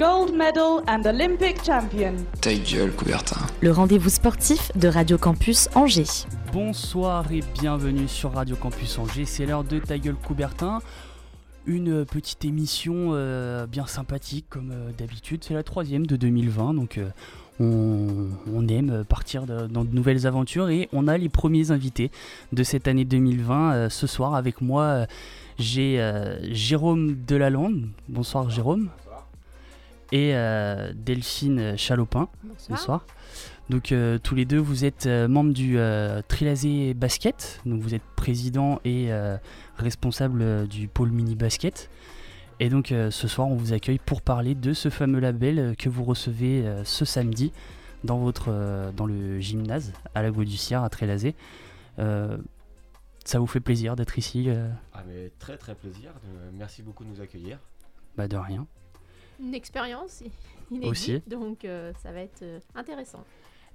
[0.00, 2.14] Gold medal and Olympic champion.
[2.40, 3.36] Ta gueule, Coubertin.
[3.60, 6.26] le rendez-vous sportif de Radio Campus Angers.
[6.54, 10.78] Bonsoir et bienvenue sur Radio Campus Angers, c'est l'heure de Ta gueule Coubertin.
[11.66, 16.96] Une petite émission euh, bien sympathique comme euh, d'habitude, c'est la troisième de 2020 donc
[16.96, 17.10] euh,
[17.60, 22.10] on, on aime partir de- dans de nouvelles aventures et on a les premiers invités
[22.52, 25.04] de cette année 2020 euh, ce soir avec moi.
[25.58, 26.00] j'ai
[26.50, 28.88] Jérôme Delalande, bonsoir Jérôme,
[30.12, 32.28] et euh, Delphine Chalopin,
[32.68, 33.04] bonsoir.
[33.68, 37.94] Donc euh, tous les deux, vous êtes euh, membres du euh, Trilazé Basket, donc vous
[37.94, 39.36] êtes président et euh,
[39.76, 41.88] responsable euh, du pôle mini basket.
[42.58, 45.74] Et donc euh, ce soir, on vous accueille pour parler de ce fameux label euh,
[45.74, 47.52] que vous recevez euh, ce samedi
[48.02, 51.36] dans votre euh, dans le gymnase à la Gaudussière à Trélazé.
[52.00, 52.38] Euh,
[53.24, 56.10] ça vous fait plaisir d'être ici euh, Ah mais très très plaisir,
[56.54, 57.58] merci beaucoup de nous accueillir.
[58.16, 58.66] Bah de rien.
[59.40, 60.22] Une expérience
[60.70, 61.22] inédite, Aussi.
[61.26, 63.24] donc euh, ça va être euh, intéressant.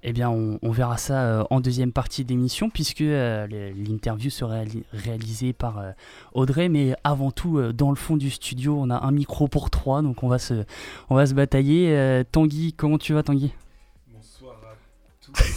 [0.02, 4.62] Eh bien, on, on verra ça euh, en deuxième partie d'émission, puisque euh, l'interview sera
[4.62, 5.92] réali- réalisée par euh,
[6.34, 6.68] Audrey.
[6.68, 10.22] Mais avant tout, dans le fond du studio, on a un micro pour trois, donc
[10.22, 10.64] on va se,
[11.08, 12.22] on va se batailler.
[12.30, 13.52] Tanguy, comment tu vas, Tanguy?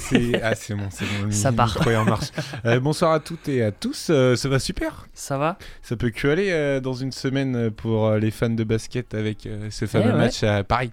[0.09, 0.41] C'est...
[0.41, 1.31] Ah, c'est bon, c'est bon.
[1.31, 1.77] Ça part.
[1.87, 2.27] en marche.
[2.65, 4.07] Euh, bonsoir à toutes et à tous.
[4.09, 5.07] euh, ça va super?
[5.13, 5.57] Ça va?
[5.81, 9.45] Ça peut que aller euh, dans une semaine pour euh, les fans de basket avec
[9.45, 10.17] euh, ce fameux ouais.
[10.17, 10.91] match à Paris.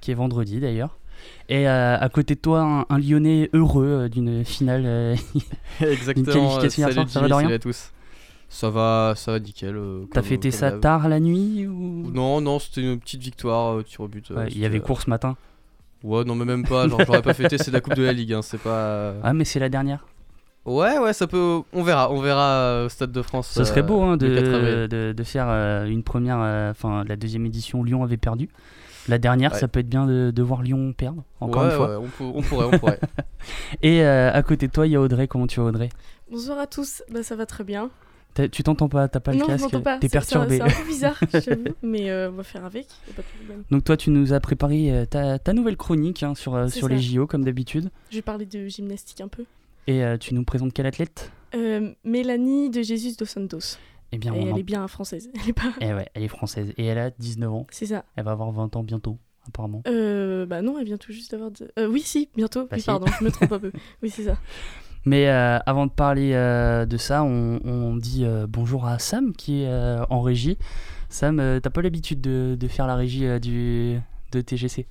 [0.00, 0.98] Qui est vendredi d'ailleurs.
[1.48, 4.82] Et euh, à côté de toi, un, un Lyonnais heureux euh, d'une finale.
[4.86, 5.16] euh,
[5.80, 6.56] Exactement.
[6.58, 7.46] qualification salut ça va, Dorian?
[7.48, 7.90] salut à tous.
[8.48, 9.74] Ça va, ça va nickel.
[9.76, 10.80] euh, T'as fêté comme ça d'hab.
[10.80, 12.10] tard la nuit ou...
[12.12, 14.30] Non, non, c'était une petite victoire, euh, tir au but.
[14.30, 15.36] euh, Ouais, Il y avait cours ce matin.
[16.04, 16.86] Ouais, non, mais même pas.
[16.86, 18.70] Genre, j'aurais pas fêté, c'est la Coupe de la Ligue, hein, c'est pas.
[18.76, 20.06] euh, Ah, mais c'est la dernière.
[20.66, 21.60] Ouais, ouais, ça peut.
[21.72, 23.48] On verra, on verra euh, au Stade de France.
[23.48, 26.70] Ce serait euh, beau hein, le 4 de, de, de faire euh, une première, euh,
[26.70, 28.48] enfin la deuxième édition, Lyon avait perdu.
[29.08, 29.58] La dernière, Ouais.
[29.58, 31.88] ça peut être bien de, de voir Lyon perdre, encore Ouais, une fois.
[31.98, 33.00] ouais, on, pour- on pourrait, on pourrait.
[33.82, 35.28] Et euh, à côté de toi, il y a Audrey.
[35.28, 35.90] Comment tu vas, Audrey?
[36.30, 37.90] Bonsoir à tous, bah, ça va très bien.
[38.50, 39.66] Tu t'entends pas T'as pas le non, casque.
[40.00, 40.56] T'es perturbé.
[40.58, 43.26] C'est un peu bizarre, j'avoue, mais euh, on va faire avec, y a pas de
[43.38, 43.62] problème.
[43.70, 46.88] Donc toi, tu nous as préparé euh, ta, ta nouvelle chronique hein, sur, euh, sur
[46.88, 46.94] ça.
[46.94, 47.90] les JO, comme d'habitude.
[48.10, 49.44] Je vais parler de gymnastique un peu.
[49.86, 51.30] Et euh, tu nous présentes quel athlète?
[52.04, 53.78] Mélanie de Jesus dos Santos.
[54.12, 55.30] Eh bien, Et elle en- est bien française.
[55.42, 55.72] Elle est pas.
[55.80, 56.72] Eh ouais, elle est française.
[56.76, 57.66] Et elle a 19 ans.
[57.70, 58.04] C'est ça.
[58.16, 59.18] Elle va avoir 20 ans bientôt,
[59.48, 59.82] apparemment.
[59.88, 61.50] Euh, bah non, elle vient tout juste d'avoir.
[61.50, 62.62] de- Euh, oui, si, bientôt.
[62.62, 62.86] Bah oui, si.
[62.86, 63.72] pardon, je me trompe un peu.
[64.02, 64.36] Oui, c'est ça.
[65.06, 69.62] Mais euh, avant de parler euh, de ça, on, dit euh, bonjour à Sam qui
[69.62, 69.70] est
[70.10, 70.58] en régie.
[71.08, 74.00] Sam, t'as pas l'habitude de, faire la régie du,
[74.32, 74.86] de TGC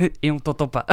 [0.22, 0.86] Et on t'entend pas.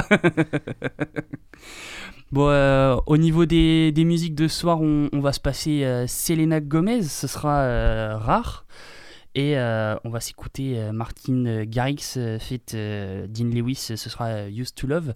[2.31, 7.03] bon, au niveau des, des musiques de ce soir, on, va se passer Selena Gomez,
[7.03, 8.65] ce sera rare.
[9.35, 15.13] Et on va s'écouter Martin Garrix, euh, fit Dean Lewis, ce sera Used to Love.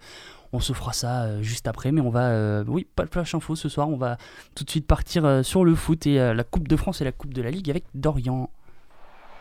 [0.52, 3.36] On se fera ça euh, juste après, mais on va, euh, oui, pas de flash
[3.36, 4.18] info ce soir, on va
[4.56, 7.04] tout de suite partir euh, sur le foot et euh, la Coupe de France et
[7.04, 8.50] la Coupe de la Ligue avec Dorian.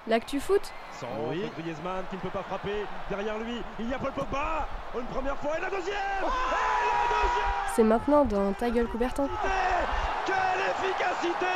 [0.06, 1.06] L'actu foot Sans
[1.58, 2.84] Griezmann qui ne peut pas frapper.
[3.10, 4.66] Derrière lui, il y a Paul Pogba.
[4.98, 9.28] Une première fois et la deuxième Et la deuxième C'est maintenant dans Ta gueule Coubertin.
[10.24, 11.46] Quelle efficacité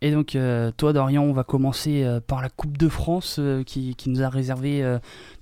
[0.00, 3.62] Et donc, euh, toi, Dorian, on va commencer euh, par la Coupe de France euh,
[3.62, 4.84] qui, qui nous a réservé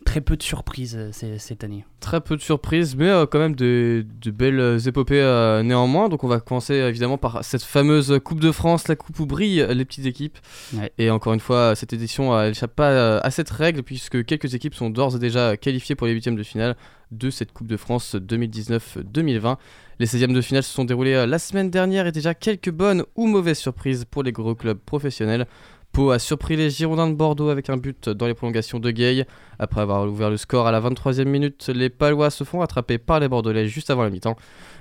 [0.05, 1.85] très peu de surprises cette année.
[2.01, 5.23] Très peu de surprises, mais quand même de, de belles épopées
[5.65, 6.09] néanmoins.
[6.09, 9.67] Donc on va commencer évidemment par cette fameuse Coupe de France, la coupe où brillent
[9.71, 10.39] les petites équipes.
[10.75, 10.93] Ouais.
[10.99, 14.55] Et encore une fois, cette édition euh, elle échappe pas à cette règle puisque quelques
[14.55, 16.77] équipes sont d'ores et déjà qualifiées pour les huitièmes de finale
[17.11, 19.57] de cette Coupe de France 2019-2020.
[20.03, 23.05] Les 16e de finale se sont déroulés euh, la semaine dernière et déjà quelques bonnes
[23.15, 25.47] ou mauvaises surprises pour les gros clubs professionnels.
[25.93, 29.25] Pau a surpris les Girondins de Bordeaux avec un but dans les prolongations de Gay.
[29.61, 33.21] Après avoir ouvert le score à la 23e minute, les Palois se font attraper par
[33.21, 34.35] les Bordelais juste avant la mi-temps.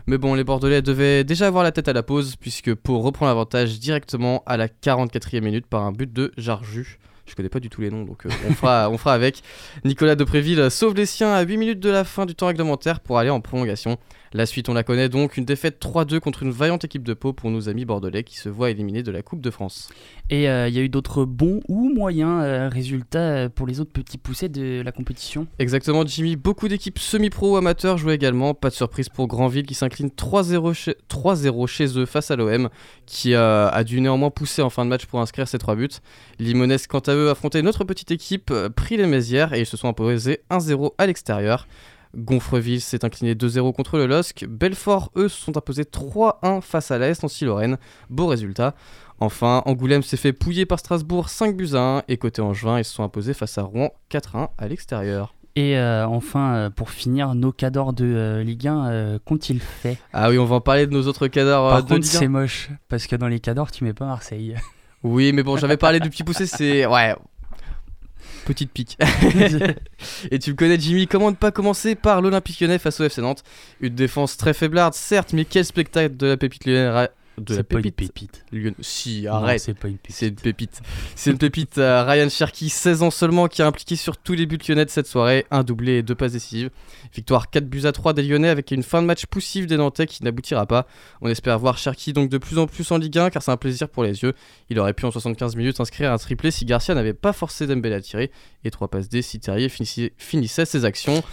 [0.08, 3.28] Mais bon, les Bordelais devaient déjà avoir la tête à la pause puisque Pau reprend
[3.28, 6.98] l'avantage directement à la 44e minute par un but de Jarju.
[7.28, 9.44] Je connais pas du tout les noms, donc euh, on, fera, on fera avec.
[9.86, 13.20] Nicolas Depréville sauve les siens à 8 minutes de la fin du temps réglementaire pour
[13.20, 14.00] aller en prolongation.
[14.34, 17.34] La suite, on la connaît donc, une défaite 3-2 contre une vaillante équipe de Pau
[17.34, 19.90] pour nos amis bordelais qui se voient éliminés de la Coupe de France.
[20.30, 23.82] Et euh, il y a eu d'autres bons ou moyens euh, résultats euh, pour les
[23.82, 26.38] autres petits poussets de la compétition Exactement, Jimmy.
[26.38, 28.54] Beaucoup d'équipes semi-pro ou amateurs jouaient également.
[28.54, 32.70] Pas de surprise pour Granville qui s'incline 3-0 chez, 3-0 chez eux face à l'OM,
[33.06, 35.90] qui euh, a dû néanmoins pousser en fin de match pour inscrire ses 3 buts.
[36.40, 39.90] Limonesque, quant à eux, affrontait notre petite équipe, pris les Mézières et ils se sont
[39.90, 41.68] imposés 1-0 à l'extérieur.
[42.16, 44.46] Gonfreville s'est incliné 2-0 contre le LOSC.
[44.48, 47.78] Belfort, eux, se sont imposés 3-1 face à l'AS Nancy-Lorraine.
[48.10, 48.74] Beau résultat.
[49.20, 52.04] Enfin, Angoulême s'est fait pouiller par Strasbourg 5 buts à 1.
[52.08, 55.36] Et côté Angevin, ils se sont imposés face à Rouen 4-1 à l'extérieur.
[55.56, 59.98] Et euh, enfin, euh, pour finir, nos cadors de euh, Ligue 1, euh, qu'ont-ils fait?
[60.14, 62.20] Ah oui, on va en parler de nos autres cadors Par de contre, Ligue 1.
[62.20, 64.56] c'est moche, parce que dans les cadors, tu mets pas Marseille.
[65.04, 66.86] Oui, mais bon, j'avais parlé du petit poussé, c'est.
[66.86, 67.16] Ouais.
[68.46, 68.98] Petite pique.
[70.32, 73.22] Et tu me connais, Jimmy, comment ne pas commencer par l'Olympique lyonnais face au FC
[73.22, 73.44] Nantes?
[73.82, 77.10] Une défense très faiblarde, certes, mais quel spectacle de la pépite lyonnaise.
[77.38, 78.44] De la pas une pépite.
[78.52, 79.60] Lyon- Si, arrête.
[79.62, 80.16] c'est pas une pépite.
[80.16, 80.82] C'est une pépite.
[81.16, 81.76] C'est une pépite.
[81.78, 85.08] Ryan Cherky, 16 ans seulement, qui a impliqué sur tous les buts lyonnais de cette
[85.08, 85.46] soirée.
[85.50, 86.70] Un doublé et deux passes décisives.
[87.16, 90.06] Victoire 4 buts à 3 des Lyonnais avec une fin de match poussive des Nantais
[90.08, 90.88] qui n'aboutira pas.
[91.22, 93.58] On espère voir Cherky donc de plus en plus en Ligue 1 car c'est un
[93.58, 94.34] plaisir pour les yeux.
[94.70, 97.96] Il aurait pu en 75 minutes inscrire un triplé si Garcia n'avait pas forcé Dembélé
[97.96, 98.32] à tirer.
[98.64, 101.24] Et 3 passes D si Terrier finissait, finissait ses actions.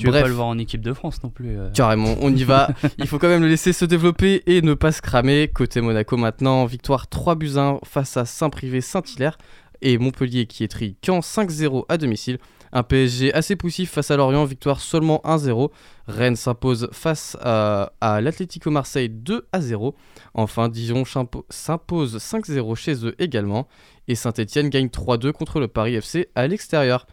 [0.00, 0.22] Tu Bref.
[0.22, 1.58] pas le voir en équipe de France non plus.
[1.58, 1.70] euh.
[1.70, 2.68] Carrément, on y va.
[2.98, 5.48] Il faut quand même le laisser se développer et ne pas se cramer.
[5.48, 9.38] Côté Monaco maintenant, victoire 3 buts à 1 face à Saint-Privé-Saint-Hilaire
[9.82, 12.38] et Montpellier qui étrit Caen 5-0 à domicile.
[12.72, 15.70] Un PSG assez poussif face à Lorient, victoire seulement 1-0.
[16.06, 19.96] Rennes s'impose face à, à l'Atlético Marseille 2 à 0.
[20.34, 23.66] Enfin, Dijon s'impo- s'impose 5-0 chez eux également.
[24.06, 27.06] Et Saint-Etienne gagne 3-2 contre le Paris FC à l'extérieur.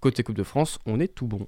[0.00, 1.46] Côté Coupe de France, on est tout bon.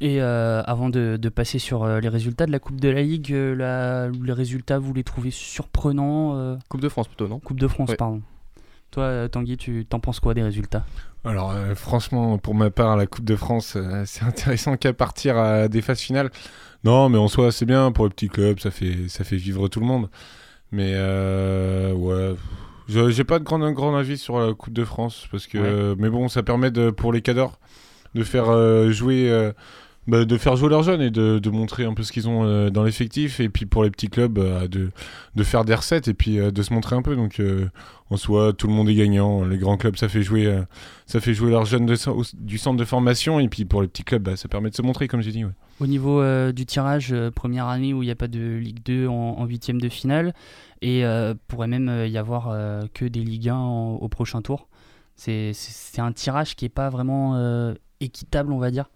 [0.00, 3.02] Et euh, avant de, de passer sur euh, les résultats de la Coupe de la
[3.02, 7.38] Ligue, euh, la- les résultats, vous les trouvez surprenants euh, Coupe de France plutôt, non?
[7.38, 7.96] Coupe de France, Ouais.
[7.96, 8.20] pardon.
[8.90, 10.84] Toi, Tanguy, tu t'en penses quoi des résultats?
[11.24, 15.36] Alors euh, franchement, pour ma part, la Coupe de France, euh, c'est intéressant qu'à partir
[15.38, 16.30] à des phases finales.
[16.84, 19.68] Non, mais en soi, c'est bien pour les petits clubs, ça fait, ça fait vivre
[19.68, 20.10] tout le monde.
[20.70, 22.36] Mais euh, ouais,
[22.88, 25.96] je- j'ai pas de grand, grand avis sur la Coupe de France parce que, Ouais.
[25.98, 27.58] mais bon, ça permet de, pour les cadors
[28.14, 29.30] de faire euh, jouer.
[30.06, 32.68] Bah, de faire jouer leurs jeunes et de, montrer un peu ce qu'ils ont euh,
[32.68, 36.38] dans l'effectif et puis pour les petits clubs euh, de, faire des recettes et puis
[36.38, 37.40] euh, de se montrer un peu donc
[38.10, 40.52] en soi tout le monde est gagnant les grands clubs ça fait jouer
[41.06, 41.86] ça fait jouer leurs jeunes
[42.34, 44.82] du centre de formation et puis pour les petits clubs bah, ça permet de se
[44.82, 45.44] montrer comme j'ai dit.
[45.80, 46.22] Au niveau
[46.52, 49.88] du tirage, première année où il n'y a pas de Ligue 2 en, huitième de
[49.88, 50.34] finale,
[50.82, 51.04] et
[51.48, 52.54] pourrait même y avoir
[52.94, 54.68] que des Ligue 1 en- au prochain tour.
[55.16, 55.52] C'est-
[55.98, 58.86] un tirage qui n'est pas vraiment équitable, on va dire.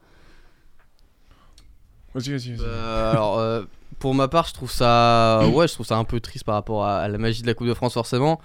[2.14, 2.66] Vas-y, vas-y, vas-y.
[2.66, 3.64] Euh, alors, euh,
[3.98, 6.84] pour ma part, je trouve ça, ouais, je trouve ça un peu triste par rapport
[6.84, 8.40] à, à la magie de la Coupe de France, forcément.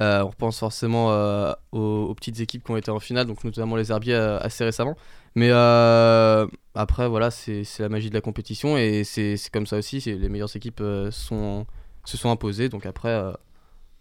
[0.00, 3.44] Euh, on repense forcément euh, aux, aux petites équipes qui ont été en finale, donc
[3.44, 4.96] notamment les Herbiers euh, assez récemment.
[5.36, 10.00] Mais euh, après, voilà, c'est la magie de la compétition et c'est comme ça aussi.
[10.00, 11.66] Les meilleures équipes euh, sont,
[12.04, 13.32] se sont imposées, donc après, euh,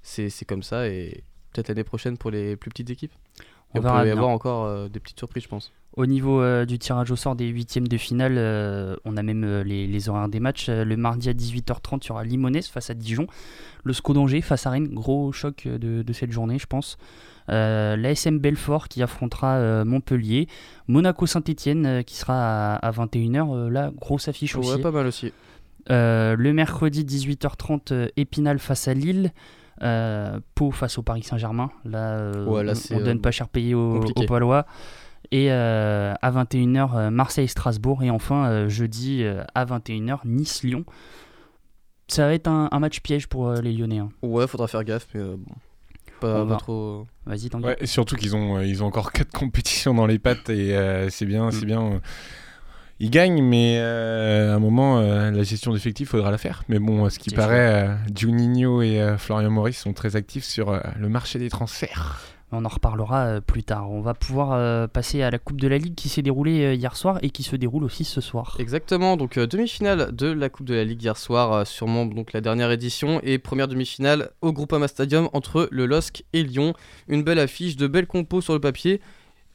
[0.02, 3.14] c'est comme ça et peut-être l'année prochaine pour les plus petites équipes.
[3.76, 5.72] On on peut y avoir encore euh, des petites surprises, je pense.
[5.96, 9.44] Au niveau euh, du tirage au sort des huitièmes de finale, euh, on a même
[9.44, 10.68] euh, les, les horaires des matchs.
[10.70, 13.28] Le mardi à 18h30, il y aura Limonest face à Dijon.
[13.84, 14.88] Le SCO d'Angers face à Rennes.
[14.92, 16.98] Gros choc de, de cette journée, je pense.
[17.48, 20.48] L'ASM Belfort qui affrontera Montpellier.
[20.88, 23.54] Monaco Saint-Etienne qui sera à, 21h.
[23.56, 24.72] Euh, là, grosse affiche aussi.
[24.72, 25.32] Ouais, pas mal aussi.
[25.90, 29.32] Le mercredi 18h30, euh, Épinal face à Lille.
[30.56, 31.70] Pau face au Paris Saint-Germain.
[31.86, 34.66] Là, Ouais, là, on- on, donne pas cher payé aux, aux Palois.
[35.32, 38.04] Et euh, à 21h, euh, Marseille-Strasbourg.
[38.04, 40.86] Et enfin, euh, jeudi euh, à 21h, Nice-Lyon.
[42.08, 44.00] Ça va être un, un match piège pour euh, les Lyonnais.
[44.00, 44.10] hein.
[44.22, 47.08] Ouais, faudra faire gaffe, mais euh, bon, pas, trop.
[47.26, 47.50] Vas-y.
[47.56, 50.76] Ouais, et surtout qu'ils ont, euh, ils ont encore quatre compétitions dans les pattes et
[50.76, 51.82] euh, c'est bien, c'est bien.
[51.82, 52.00] euh,
[53.00, 56.64] ils gagnent, mais euh, à un moment, euh, la gestion d'effectifs, faudra la faire.
[56.70, 60.44] Mais bon, à ce qui paraît, euh, Juninho et euh, Florian Maurice sont très actifs
[60.46, 62.20] sur euh, le marché des transferts.
[62.56, 63.90] On en reparlera euh, plus tard.
[63.90, 66.74] On va pouvoir euh, passer à la Coupe de la Ligue qui s'est déroulée euh,
[66.76, 68.56] hier soir et qui se déroule aussi ce soir.
[68.60, 72.70] Exactement, donc demi-finale de la Coupe de la Ligue hier soir, sûrement donc la dernière
[72.72, 76.74] édition, et première demi-finale au Groupama Stadium entre le LOSC et Lyon.
[77.08, 79.02] Une belle affiche, de belles compos sur le papier,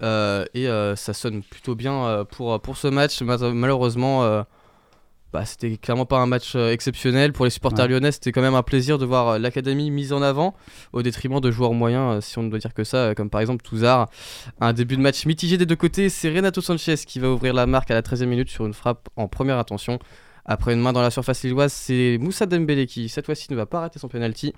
[0.02, 3.22] et ça sonne plutôt bien pour, pour ce match.
[3.22, 4.44] Ma- Malheureusement,
[5.32, 7.32] bah, c'était clairement pas un match euh, exceptionnel.
[7.32, 7.90] Pour les supporters Ouais.
[7.92, 10.54] lyonnais, c'était quand même un plaisir de voir euh, l'académie mise en avant
[10.92, 13.40] au détriment de joueurs moyens, euh, si on ne doit dire que ça, comme par
[13.42, 14.08] exemple Touzard.
[14.61, 17.66] Un début de match mitigé des deux côtés, c'est Renato Sanchez qui va ouvrir la
[17.66, 19.99] marque à la 13e minute sur une frappe en première intention.
[20.47, 23.66] Après une main dans la surface lilloise, c'est Moussa Dembélé qui, cette fois-ci, ne va
[23.66, 24.54] pas rater son penalty.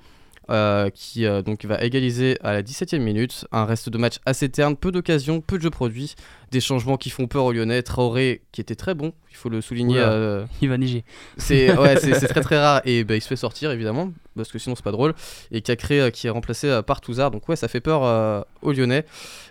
[0.51, 3.47] Euh, qui euh, donc va égaliser à la 17e minute.
[3.53, 6.15] Un reste de match assez terne, peu d'occasions, peu de jeux produits,
[6.51, 7.83] des changements qui font peur aux Lyonnais.
[7.83, 9.99] Traoré qui était très bon, il faut le souligner.
[9.99, 11.05] Euh, il va neiger.
[11.37, 14.75] c'est ouais, très très rare et bah, il se fait sortir évidemment parce que sinon
[14.75, 15.15] c'est pas drôle.
[15.53, 19.05] Et Cacré euh, qui est remplacé par Touzard, donc ouais, ça fait peur aux Lyonnais.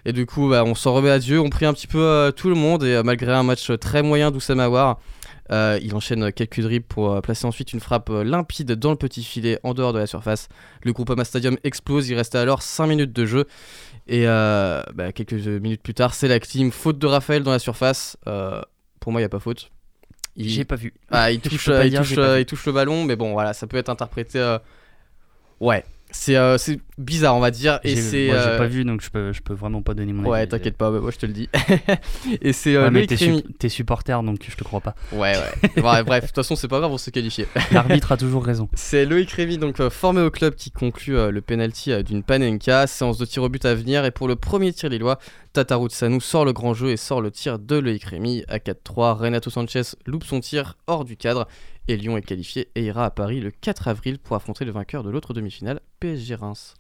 [0.06, 2.50] Et du coup, bah, on s'en remet à Dieu, on prie un petit peu tout
[2.50, 5.00] le monde et malgré un match très moyen d'Oussama Aouar,
[5.52, 8.98] euh, il enchaîne quelques dribbles pour euh, placer ensuite une frappe euh, limpide dans le
[8.98, 10.48] petit filet en dehors de la surface.
[10.84, 13.46] Le Groupama Stadium explose, il reste alors 5 minutes de jeu.
[14.08, 16.72] Et euh, bah, quelques minutes plus tard, c'est la clim.
[16.72, 18.18] Faute de Raphaël dans la surface.
[18.28, 18.62] Euh,
[19.00, 19.72] pour moi, il n'y a pas faute.
[20.36, 20.94] Il- J'ai pas vu.
[21.12, 22.42] Ah, il touche, il, dire, touche, j'ai pas vu.
[22.42, 24.58] il touche le ballon, mais bon, voilà, ça peut être interprété.
[25.60, 26.58] Ouais, c'est euh,
[26.98, 27.80] bizarre, on va dire.
[27.84, 28.28] Et c'est.
[28.28, 30.32] moi, j'ai euh, pas vu donc je peux, je peux vraiment pas donner mon avis.
[30.32, 31.50] Ouais, t'inquiète pas, moi je te le dis.
[32.42, 34.96] et c'est euh, Ouais, mais t'es, supporter donc je te crois pas.
[35.12, 35.70] Ouais, ouais.
[36.04, 37.48] Bref, de toute façon, c'est pas grave, on s'est qualifié.
[37.72, 38.70] L'arbitre a toujours raison.
[38.74, 42.24] C'est Loïc Rémy, donc euh, formé au club, qui conclut euh, le penalty euh, d'une
[42.24, 42.88] Panenka.
[42.88, 44.06] Séance de tir au but à venir.
[44.06, 45.20] Et pour le premier tir lillois,
[45.54, 49.18] Tatarou Sanou sort le grand jeu et sort le tir de Loïc Rémy à 4-3.
[49.18, 51.48] Renato Sanchez loupe son tir hors du cadre.
[51.90, 55.04] Et Lyon est qualifié et ira à Paris le 4 avril pour affronter le vainqueur
[55.04, 56.76] de l'autre demi-finale, PSG Reims.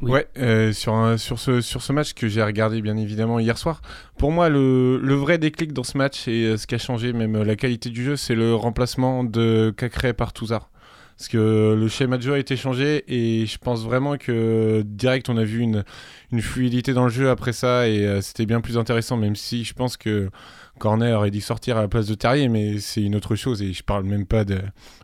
[0.00, 0.10] Oui.
[0.10, 3.56] Ouais, euh, sur, un- sur, ce, sur ce match que j'ai regardé bien évidemment hier
[3.56, 3.82] soir,
[4.18, 7.12] pour moi le, le vrai déclic dans ce match et euh, ce qui a changé
[7.12, 10.70] même euh, la qualité du jeu, c'est le remplacement de Cacré par Touzard.
[11.16, 15.28] Parce que le schéma de jeu a été changé et je pense vraiment que direct
[15.28, 15.84] on a vu une,
[16.32, 19.62] une fluidité dans le jeu après ça et euh, c'était bien plus intéressant même si
[19.62, 20.30] je pense que
[20.78, 23.72] Corner aurait dû sortir à la place de Terrier mais c'est une autre chose et
[23.72, 24.44] je parle même pas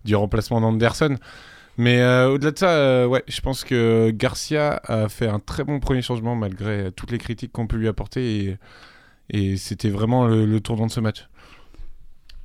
[0.05, 1.17] du remplacement d'Anderson.
[1.79, 5.63] Mais euh, au-delà de ça, euh, ouais, je pense que Garcia a fait un très
[5.63, 8.59] bon premier changement malgré toutes les critiques qu'on peut lui apporter
[9.31, 11.29] et, c'était vraiment le, tournant de ce match.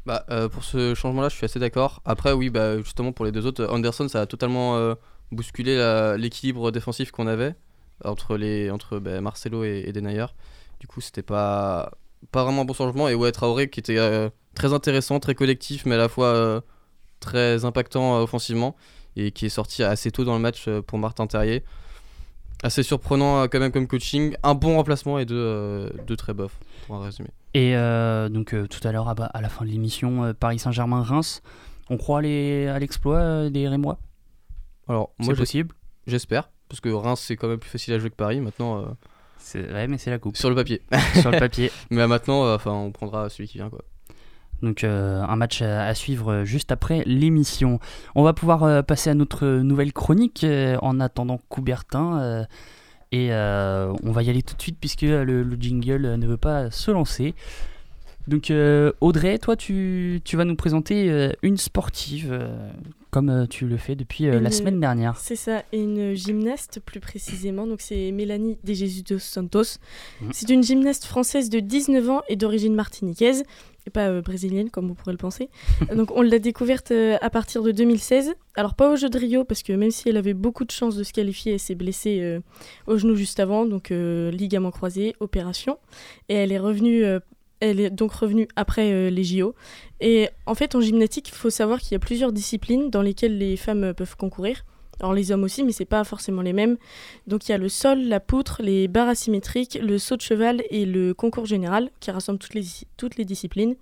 [0.06, 2.02] Bah, euh, pour ce changement-là, je suis assez d'accord.
[2.06, 4.96] Après, oui, bah, justement, pour les deux autres, Anderson, ça a totalement
[5.32, 7.56] bousculé l'équilibre défensif qu'on avait
[8.04, 10.28] entre, les, entre bah, Marcelo et, et Denayer.
[10.80, 11.92] Du coup, c'était pas,
[12.32, 13.08] pas vraiment un bon changement.
[13.08, 16.62] Et ouais, Traoré qui était euh, très intéressant, très collectif, mais à la fois euh,
[17.20, 18.76] très impactant euh, offensivement
[19.16, 21.64] et qui est sorti assez tôt dans le match pour Martin Terrier.
[22.64, 24.36] Assez surprenant quand même comme coaching.
[24.42, 27.30] Un bon remplacement et deux, deux très bofs, pour un résumé.
[27.54, 27.74] Et
[28.32, 31.42] donc tout à l'heure, à, la fin de l'émission, Paris Saint-Germain-Reims,
[31.90, 34.00] on croit les- à l'exploit des Rémois?
[34.88, 35.76] Alors, C'est moi, possible?
[36.08, 38.96] J'espère, parce que Reims c'est quand même plus facile à jouer que Paris maintenant.
[39.56, 40.38] Euh, vrai, mais c'est la coupe.
[40.38, 40.82] sur le papier.
[41.22, 41.72] Sur le papier.
[41.92, 43.82] Mais euh, maintenant, euh, enfin, on prendra celui qui vient quoi.
[44.62, 47.80] Donc euh, un match à, à suivre euh, juste après l'émission.
[48.16, 52.20] On va pouvoir euh, passer à notre nouvelle chronique euh, en attendant Coubertin.
[52.22, 52.44] euh,
[53.12, 56.18] et euh, on va y aller tout de suite puisque euh, le, le jingle euh,
[56.18, 57.36] ne veut pas se lancer.
[58.28, 62.72] Donc euh, Audrey, toi tu, tu vas nous présenter euh, une sportive euh,
[63.14, 65.18] comme euh, tu le fais depuis euh, la semaine dernière.
[65.18, 67.68] C'est ça, et une gymnaste plus précisément.
[67.68, 69.78] Donc c'est Mélanie De Jesus dos Santos.
[70.20, 70.30] Mhm.
[70.34, 73.44] C'est une gymnaste française de 19 ans et d'origine martiniquaise
[73.86, 75.50] et pas euh, brésilienne comme vous pourrez le penser.
[75.96, 78.34] Donc on l'a découverte euh, à partir de 2016.
[78.56, 80.96] Alors pas au jeu de Rio parce que même si elle avait beaucoup de chances
[80.96, 82.40] de se qualifier, elle s'est blessée euh,
[82.88, 85.78] au genou juste avant, donc ligament croisé, opération.
[86.30, 87.06] Et elle est revenue.
[87.64, 89.56] Elle est donc revenue après euh, les JO.
[90.02, 93.38] Et en fait, en gymnastique, il faut savoir qu'il y a plusieurs disciplines dans lesquelles
[93.38, 94.66] les femmes euh, peuvent concourir.
[95.00, 96.78] Alors les hommes aussi, mais c'est pas forcément les mêmes.
[97.26, 100.62] Donc il y a le sol, la poutre, les barres asymétriques, le saut de cheval
[100.70, 102.66] et le concours général qui rassemble toutes les,
[102.96, 103.76] toutes les disciplines.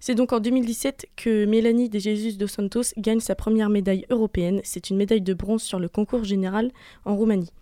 [0.00, 4.60] C'est donc en 2017 que Mélanie De Jesus dos Santos gagne sa première médaille européenne.
[4.64, 6.72] C'est une médaille de bronze sur le concours général
[7.04, 7.52] en Roumanie.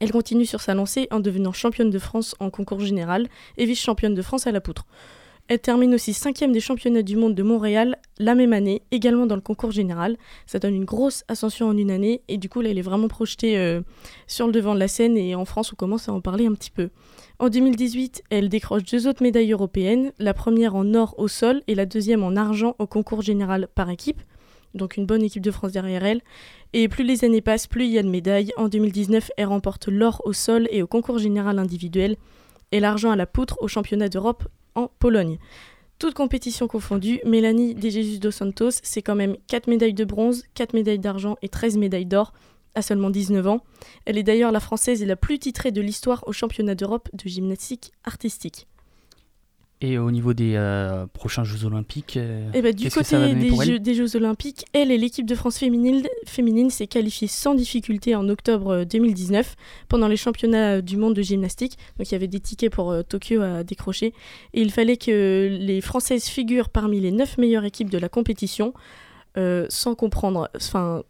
[0.00, 3.28] Elle continue sur sa lancée en devenant championne de France en concours général
[3.58, 4.86] et vice-championne de France à la poutre.
[5.50, 9.34] Elle termine aussi cinquième des championnats du monde de Montréal la même année, également dans
[9.34, 10.16] le concours général.
[10.46, 13.08] Ça donne une grosse ascension en une année et du coup là elle est vraiment
[13.08, 13.82] projetée euh,
[14.26, 16.54] sur le devant de la scène et en France on commence à en parler un
[16.54, 16.90] petit peu.
[17.38, 21.74] En 2018, elle décroche deux autres médailles européennes, la première en or au sol et
[21.74, 24.22] la deuxième en argent au concours général par équipe.
[24.74, 26.20] Donc une bonne équipe de France derrière elle.
[26.72, 28.52] Et plus les années passent, plus il y a de médailles.
[28.56, 32.16] En 2019, elle remporte l'or au sol et au concours général individuel
[32.72, 35.38] et l'argent à la poutre au championnat d'Europe en Pologne.
[35.98, 40.44] Toutes compétitions confondues, Mélanie De Jesus dos Santos, c'est quand même 4 médailles de bronze,
[40.54, 42.32] 4 médailles d'argent et 13 médailles d'or
[42.74, 43.60] à seulement 19 ans.
[44.06, 47.92] Elle est d'ailleurs la française la plus titrée de l'histoire au championnat d'Europe de gymnastique
[48.04, 48.66] artistique.
[49.82, 53.64] Et au niveau des euh, prochains Jeux Olympiques, euh, Et bah, du que côté des
[53.64, 58.14] jeux, des Jeux Olympiques, elle et l'équipe de France féminine, féminine s'est qualifiée sans difficulté
[58.14, 59.56] en octobre euh, 2019
[59.88, 61.78] pendant les championnats euh, du monde de gymnastique.
[61.98, 64.12] Donc il y avait des tickets pour euh, Tokyo à décrocher.
[64.52, 68.74] Et il fallait que les Françaises figurent parmi les 9 meilleures équipes de la compétition
[69.36, 70.50] euh, sans comprendre.
[70.56, 71.04] Enfin,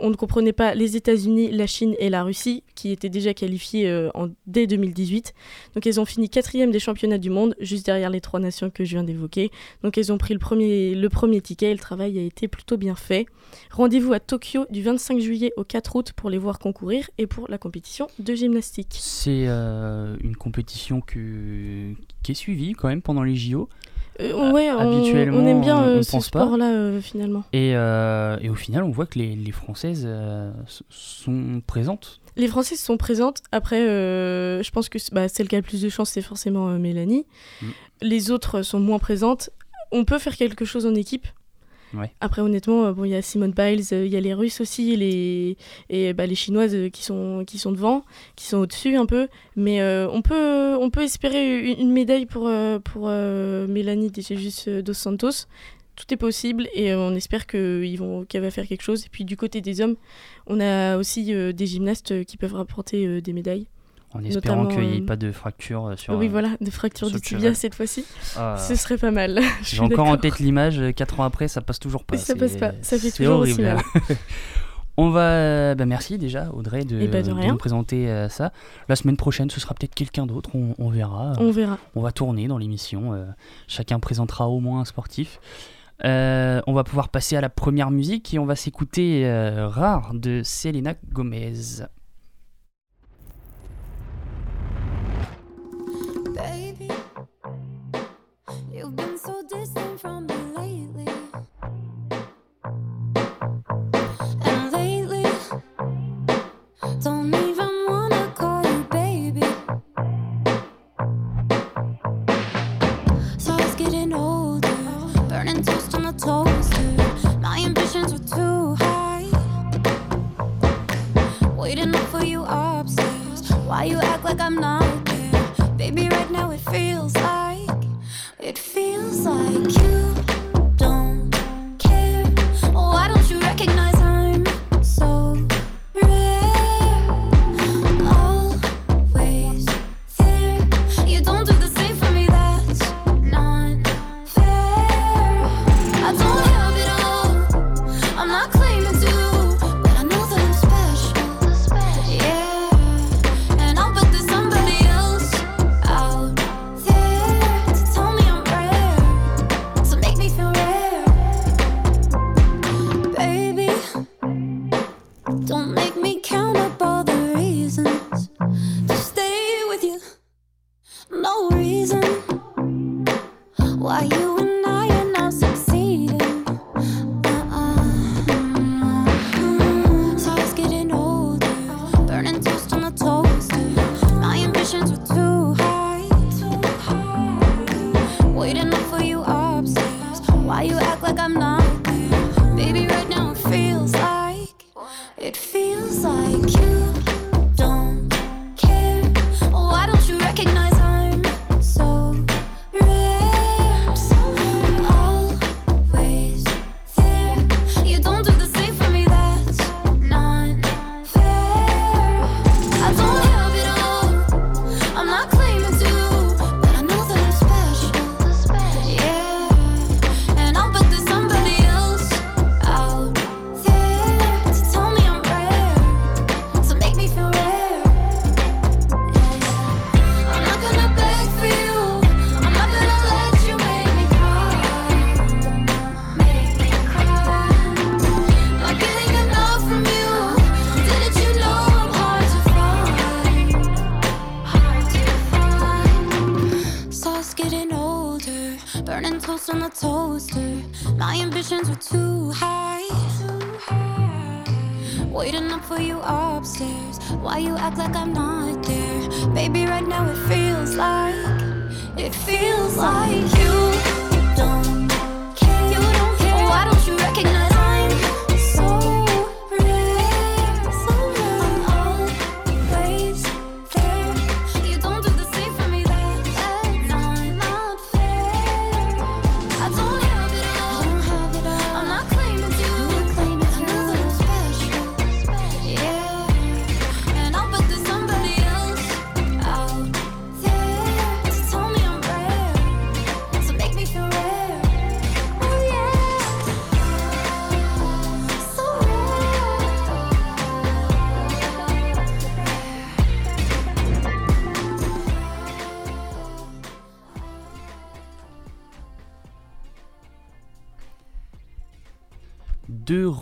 [0.00, 3.88] on ne comprenait pas les États-Unis, la Chine et la Russie qui étaient déjà qualifiées
[3.88, 5.34] euh, en, dès 2018.
[5.74, 8.84] Donc elles ont fini quatrième des championnats du monde, juste derrière les trois nations que
[8.84, 9.50] je viens d'évoquer.
[9.82, 13.26] Donc elles ont pris le premier, ticket et le travail a été plutôt bien fait.
[13.70, 17.48] Rendez-vous à Tokyo du 25 juillet au 4 août pour les voir concourir et pour
[17.48, 18.96] la compétition de gymnastique.
[18.98, 21.96] C'est euh, une compétition qui
[22.28, 23.68] est suivie quand même pendant les JO.
[24.20, 27.42] Euh, ouais, on, habituellement, on aime bien on- euh, on ce sport-là euh, finalement.
[27.52, 30.52] Et, euh, et au final, on voit que les, les Françaises euh,
[30.88, 32.20] sont présentes.
[32.36, 33.42] Les Françaises sont présentes.
[33.52, 36.68] Après, euh, je pense que bah, celle qui a le plus de chance, c'est forcément
[36.68, 37.26] euh, Mélanie.
[37.62, 37.66] Mm.
[38.02, 39.50] Les autres sont moins présentes.
[39.92, 41.26] On peut faire quelque chose en équipe.
[42.20, 44.60] Après, honnêtement, euh, bon, il y a Simone Biles, euh, il y a les Russes
[44.60, 45.56] aussi, les,
[45.90, 48.04] et, bah, les Chinoises euh, qui sont, qui sont devant,
[48.36, 49.28] qui sont au-dessus un peu.
[49.56, 54.80] Mais euh, on, peut, on peut espérer une, médaille pour, euh, pour euh, Mélanie de
[54.80, 55.46] dos Santos.
[55.96, 59.04] Tout est possible et euh, on espère que ils vont- qu'elle va faire quelque chose.
[59.06, 59.94] Et puis du côté des hommes,
[60.48, 63.68] on a aussi euh, des gymnastes euh, qui peuvent rapporter euh, des médailles.
[64.14, 66.14] En espérant qu'il n'y ait euh, pas de fracture euh, sur.
[66.14, 68.04] oui, euh, voilà, de fractures sur du tibia cette fois-ci.
[68.36, 68.56] Ah.
[68.58, 69.40] Ce serait pas mal.
[69.62, 72.16] J'ai encore en tête l'image, 4 ans après, ça passe toujours pas.
[72.16, 73.62] Ça passe pas, ça fait toujours aussi horrible.
[73.74, 73.82] mal.
[74.96, 75.74] On va.
[75.74, 77.48] bah, merci déjà, Audrey, de, de de rien.
[77.48, 78.52] nous présenter euh, ça.
[78.88, 81.32] La semaine prochaine, ce sera peut-être quelqu'un d'autre, on, on verra.
[81.38, 81.78] On verra.
[81.96, 83.12] On va tourner dans l'émission.
[83.12, 83.24] euh,
[83.66, 85.40] chacun présentera au moins un sportif.
[86.04, 90.42] Euh, on va pouvoir passer à la première musique et on va s'écouter Rare de
[90.44, 91.82] Selena Gomez.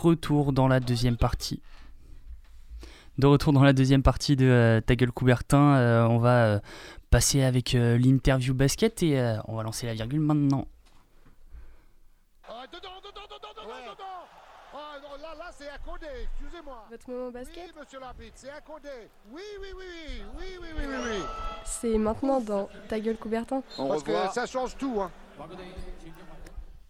[0.03, 1.63] retour dans la deuxième partie.
[3.19, 6.59] De retour dans la deuxième partie de euh, Ta gueule Coubertin, euh, on va euh,
[7.11, 10.67] passer avec l'interview basket et on va lancer la virgule maintenant.
[15.53, 15.69] c'est
[19.31, 19.31] Oui.
[19.31, 19.85] Oui, oui, oui,
[20.39, 21.23] oui, oui, oui, oui, oui.
[21.65, 23.63] C'est maintenant dans Ta gueule Coubertin.
[23.77, 25.03] Parce que ça change tout.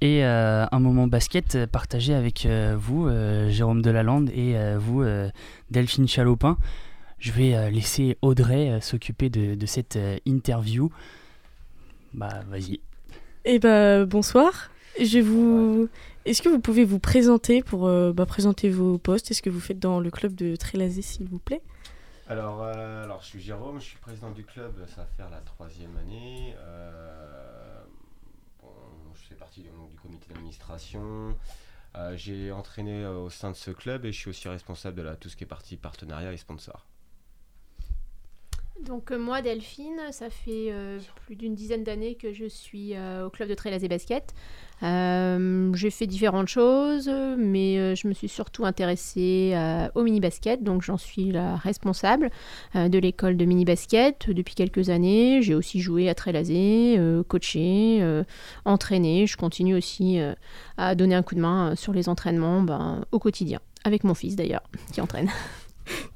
[0.03, 4.77] Et euh, un moment basket euh, partagé avec euh, vous, euh, Jérôme Delalande, et euh,
[4.77, 5.31] vous, euh,
[5.71, 6.59] Delphine Chalopin.
[7.21, 10.91] Je vais euh, laisser Audrey euh, s'occuper de, de cette euh, interview.
[12.15, 12.81] Bah, vas-y.
[13.45, 14.73] Eh ben bonsoir.
[15.01, 15.89] Je vous.
[16.25, 19.61] Est-ce que vous pouvez vous présenter pour euh, bah, présenter vos postes Est-ce que vous
[19.61, 21.63] faites dans le club de Trélazé, s'il vous plaît?
[22.27, 25.41] Alors, euh, alors, je suis Jérôme, je suis président du club, ça va faire la
[25.43, 26.57] troisième année.
[26.59, 27.52] Euh,
[29.61, 31.37] du comité d'administration.
[31.95, 35.03] Euh, J'ai entraîné euh, au sein de ce club et je suis aussi responsable de
[35.03, 36.87] la, tout ce qui est partie partenariat et sponsor.
[38.87, 43.27] Donc euh, moi, Delphine, ça fait euh, plus d'une dizaine d'années que je suis euh,
[43.27, 44.35] au club de Trélazé Basket.
[44.83, 49.55] Euh, j'ai fait différentes choses, mais je me suis surtout intéressée
[49.95, 52.31] au mini-basket, donc j'en suis la responsable
[52.75, 55.41] de l'école de mini-basket depuis quelques années.
[55.41, 58.25] J'ai aussi joué à Trélazé, coaché,
[58.65, 59.29] entraîné.
[59.29, 60.19] Je continue aussi
[60.77, 64.35] à donner un coup de main sur les entraînements ben, au quotidien, avec mon fils
[64.35, 65.31] d'ailleurs, qui entraîne.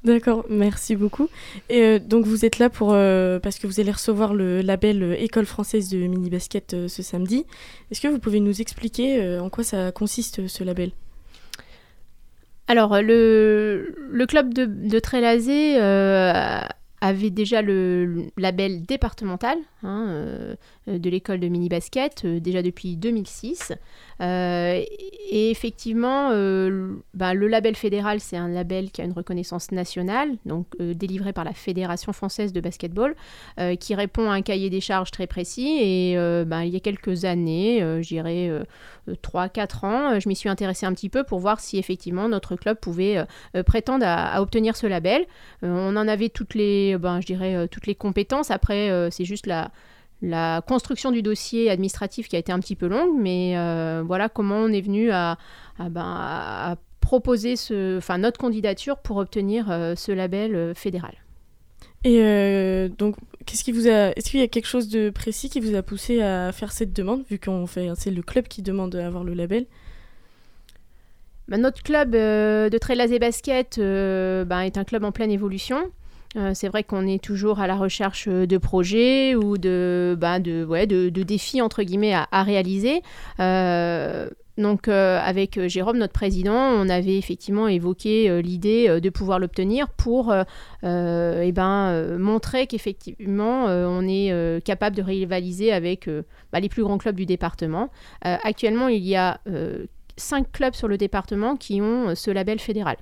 [0.03, 1.27] D'accord, merci beaucoup.
[1.69, 5.03] Et euh, donc vous êtes là pour euh, parce que vous allez recevoir le label
[5.03, 7.45] euh, École française de mini basket ce samedi.
[7.91, 10.91] Est-ce que vous pouvez nous expliquer en quoi ça consiste ce label?
[12.69, 13.95] Alors, le,
[14.27, 15.77] club de, de Trélazé
[17.01, 20.55] avait déjà le label départemental hein, euh,
[20.87, 23.73] de l'école de mini-basket, euh, déjà depuis 2006.
[24.19, 24.81] Euh,
[25.29, 26.29] et effectivement,
[27.13, 31.43] bah, le label fédéral, c'est un label qui a une reconnaissance nationale, donc délivré par
[31.43, 33.15] la Fédération française de basketball,
[33.79, 35.79] qui répond à un cahier des charges très précis.
[35.81, 38.49] Et bah, il y a quelques années, dirais
[39.07, 42.79] 3-4 ans, je m'y suis intéressée un petit peu pour voir si effectivement notre club
[42.79, 43.23] pouvait
[43.65, 45.25] prétendre à, à obtenir ce label.
[45.61, 48.51] On en avait toutes les, ben, je dirais, euh, toutes les compétences.
[48.51, 49.71] Après, euh, c'est juste la,
[50.21, 54.29] la construction du dossier administratif qui a été un petit peu longue, mais euh, voilà
[54.29, 55.37] comment on est venu à,
[55.79, 61.13] à, ben, à- proposer ce, enfin, notre candidature pour obtenir euh, ce label euh, fédéral.
[62.03, 65.49] Et euh, donc, qu'est-ce qui vous a Est-ce qu'il y a quelque chose de précis
[65.49, 68.61] qui vous a poussé à faire cette demande, vu qu'on fait, c'est le club qui
[68.61, 69.67] demande d'avoir le label?
[71.47, 75.77] Bah, notre club euh, de Trélazé Basket euh, bah, est un club en pleine évolution.
[76.35, 80.39] Euh, c'est vrai qu'on est toujours à la recherche euh, de projets ou de, bah,
[80.39, 83.01] de, ouais, de, défis entre guillemets à, réaliser.
[83.39, 90.33] Euh, donc avec Jérôme, notre président, on avait effectivement évoqué l'idée de pouvoir l'obtenir pour
[90.33, 96.09] eh ben, montrer qu'effectivement on est capable de rivaliser avec
[96.51, 97.91] bah, les plus grands clubs du département.
[98.23, 99.39] Actuellement, il y a
[100.15, 102.97] cinq clubs sur le département qui ont ce label fédéral.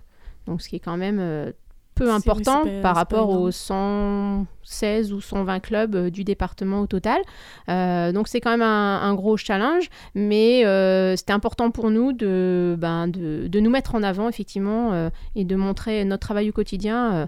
[0.48, 1.54] Donc ce qui est quand même
[1.96, 7.22] peu important pas- par rapport aux 116 ou 120 clubs euh, du département au total.
[7.70, 12.14] Euh, donc c'est quand même un, un gros challenge, mais euh, c'était important pour nous
[12.14, 16.50] de, ben, de, de nous mettre en avant effectivement euh, et de montrer notre travail
[16.50, 17.28] au quotidien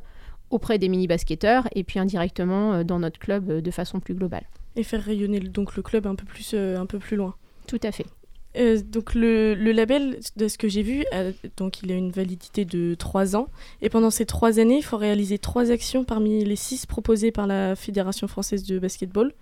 [0.49, 4.45] auprès des mini-basketteurs et puis indirectement dans notre club de façon plus globale.
[4.75, 7.35] et faire rayonner le- donc le club un peu plus, un peu plus loin.
[7.67, 8.05] Tout à fait.
[8.57, 12.65] Euh, donc le, label, de ce que j'ai vu, a- donc il a une validité
[12.65, 13.47] de 3 ans.
[13.81, 17.47] Et pendant ces 3 années, il faut réaliser 3 actions parmi les 6 proposées par
[17.47, 19.33] la Fédération française de basketball.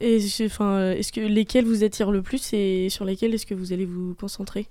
[0.00, 3.72] Et enfin, est-ce que lesquelles vous attirent le plus et sur lesquelles est-ce que vous
[3.72, 4.68] allez vous concentrer?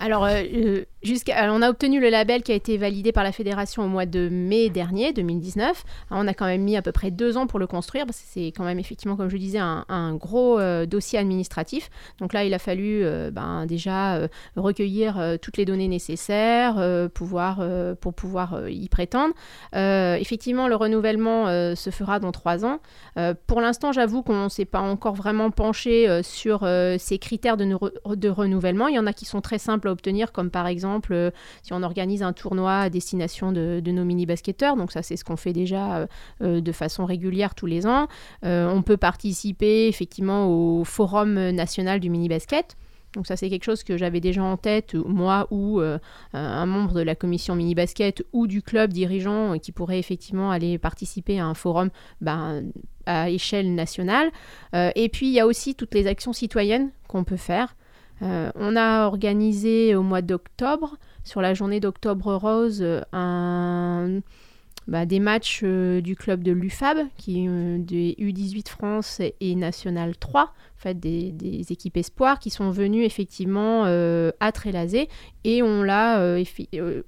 [0.00, 0.84] Alors, euh, euh,
[1.32, 4.06] alors, on a obtenu le label qui a été validé par la fédération au mois
[4.06, 5.84] de mai dernier, 2019.
[6.10, 8.18] Alors, on a quand même mis à peu près deux ans pour le construire, parce
[8.18, 11.90] que c'est quand même effectivement, comme je disais, un, gros euh, dossier administratif.
[12.18, 16.76] Donc là, il a fallu euh, ben, déjà euh, recueillir euh, toutes les données nécessaires
[16.78, 19.34] euh, pouvoir, euh, pour pouvoir euh, y prétendre.
[19.74, 22.80] Euh, effectivement, le renouvellement euh, se fera dans trois ans.
[23.18, 27.18] Euh, pour l'instant, j'avoue qu'on ne s'est pas encore vraiment penché euh, sur euh, ces
[27.18, 28.88] critères de renouvellement.
[28.88, 31.30] Il y en a qui sont très simples obtenir, comme par exemple euh,
[31.62, 34.76] si on organise un tournoi à destination de, nos mini-basketteurs.
[34.76, 36.06] Donc ça, c'est ce qu'on fait déjà euh,
[36.42, 38.08] euh, de façon régulière tous les ans.
[38.42, 42.76] On peut participer effectivement au Forum national du mini-basket.
[43.14, 45.80] Donc ça, c'est quelque chose que j'avais déjà en tête, moi ou
[46.32, 51.40] un membre de la commission mini-basket ou du club dirigeant qui pourrait effectivement aller participer
[51.40, 52.64] à un forum ben,
[53.06, 54.30] à échelle nationale.
[54.74, 57.74] Et puis, il y a aussi toutes les actions citoyennes qu'on peut faire.
[58.22, 60.96] Euh, on a organisé au mois d'octobre,
[61.28, 64.20] sur la journée d'octobre rose, euh,
[64.86, 70.16] bah, des matchs euh, du club de l'UFAB, qui euh, des U18 France et National
[70.16, 71.34] 3, en fait, des,
[71.70, 75.08] équipes espoirs qui sont venues effectivement à Trélazé
[75.44, 76.38] et on l'a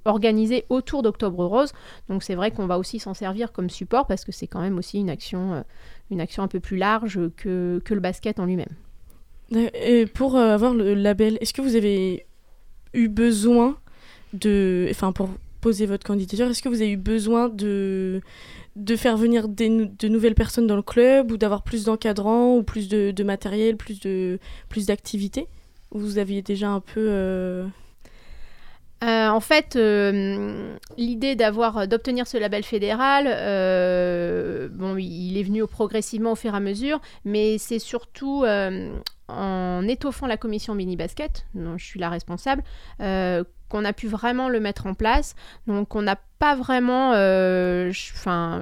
[0.04, 1.72] organisé autour d'Octobre Rose.
[2.08, 4.76] Donc c'est vrai qu'on va aussi s'en servir comme support parce que c'est quand même
[4.76, 5.64] aussi une action,
[6.10, 8.74] une action un peu plus large que le basket en lui-même.
[10.14, 12.26] Pour euh, avoir le label, est-ce que vous avez
[12.94, 13.78] eu besoin
[14.32, 14.86] de.
[14.90, 15.28] Enfin, pour
[15.60, 18.20] poser votre candidature, est-ce que vous avez eu besoin de,
[18.76, 22.62] de faire venir des de nouvelles personnes dans le club ou d'avoir plus d'encadrants ou
[22.62, 24.00] plus de, matériel, plus
[24.68, 25.48] plus d'activités?
[25.92, 27.06] Ou vous aviez déjà un peu.
[27.08, 27.66] euh,
[29.02, 35.66] Euh, en fait, euh, l'idée d'avoir, d'obtenir ce label fédéral, euh, bon, il est venu
[35.66, 38.94] progressivement au fur et à mesure, mais c'est surtout euh,
[39.28, 42.62] en étoffant la commission mini basket, dont je suis la responsable,
[43.00, 45.34] euh, qu'on a pu vraiment le mettre en place.
[45.66, 47.92] Donc, on n'a pas vraiment, euh,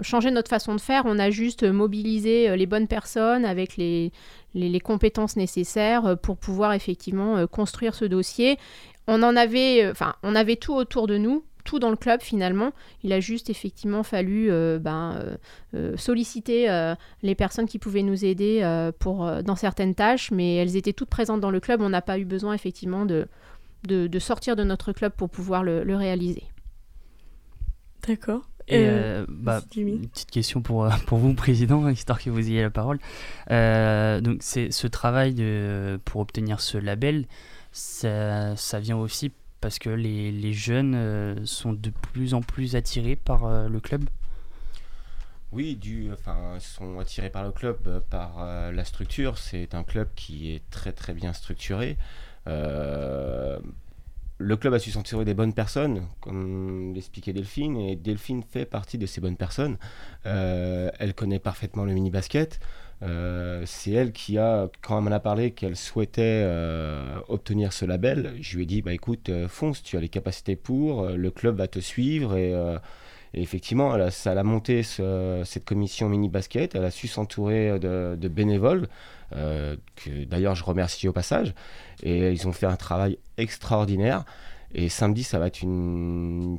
[0.02, 1.02] changé notre façon de faire.
[1.06, 4.12] On a juste mobilisé euh, les bonnes personnes avec les
[4.84, 8.58] compétences nécessaires euh, pour pouvoir effectivement euh, construire ce dossier
[9.08, 12.20] on en avait, euh, enfin, on avait tout autour de nous, tout dans le club
[12.20, 12.70] finalement.
[13.02, 15.20] Il a juste effectivement fallu euh, ben,
[15.74, 20.56] euh, solliciter euh, les personnes qui pouvaient nous aider euh, pour, dans certaines tâches, mais
[20.56, 21.80] elles étaient toutes présentes dans le club.
[21.80, 23.26] On n'a pas eu besoin effectivement de,
[23.86, 26.44] de, de sortir de notre club pour pouvoir le, le réaliser.
[28.06, 28.42] D'accord.
[28.68, 32.70] Et Euh, bah, une petite question pour, pour vous, Président, histoire que vous ayez la
[32.70, 32.98] parole.
[33.50, 37.24] Euh, donc, c'est ce travail de, pour obtenir ce label,
[37.78, 42.76] ça, ça vient aussi parce que les, les jeunes euh, sont de plus en plus
[42.76, 44.04] attirés par euh, le club.
[45.50, 49.38] Oui, du, enfin, sont attirés par le club, euh, par la structure.
[49.38, 51.96] C'est un club qui est très très bien structuré.
[54.40, 58.96] Le club a su s'entourer des bonnes personnes, comme l'expliquait Delphine, et Delphine fait partie
[58.96, 59.78] de ces bonnes personnes.
[60.24, 62.60] Elle connaît parfaitement le mini-basket.
[63.02, 67.84] Euh, c'est elle qui a, quand elle m'en a parlé qu'elle souhaitait euh, obtenir ce
[67.84, 71.30] label, je lui ai dit, bah écoute, euh, fonce, tu as les capacités pour, le
[71.30, 72.52] club va te suivre et...
[73.34, 78.16] effectivement, elle a, ça, a monté ce- cette commission mini-basket, elle a su s'entourer de,
[78.18, 78.88] de bénévoles,
[79.30, 81.54] que d'ailleurs je remercie au passage,
[82.02, 84.24] et ils ont fait un travail extraordinaire.
[84.74, 86.58] Et samedi, ça va être une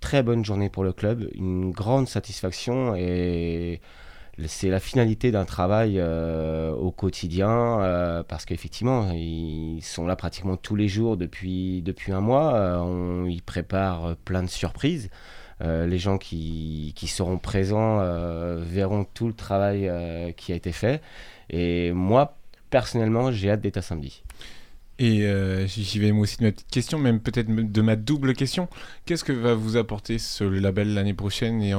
[0.00, 3.80] très bonne journée pour le club, une grande satisfaction, et
[4.46, 10.56] c'est la finalité d'un travail euh, au quotidien, euh, parce qu'effectivement, ils sont là pratiquement
[10.56, 15.10] tous les jours depuis, depuis un mois, euh, on, ils préparent plein de surprises.
[15.60, 17.98] Les gens qui, qui seront présents
[18.60, 19.90] verront tout le travail
[20.36, 21.02] qui a été fait.
[21.50, 22.38] Et moi,
[22.70, 24.22] personnellement, j'ai hâte d'être à samedi.
[24.98, 28.68] Et euh, j'y vais moi aussi de ma question, même peut-être de ma double question.
[29.06, 31.72] Qu'est-ce que va vous apporter ce label l'année prochaine et,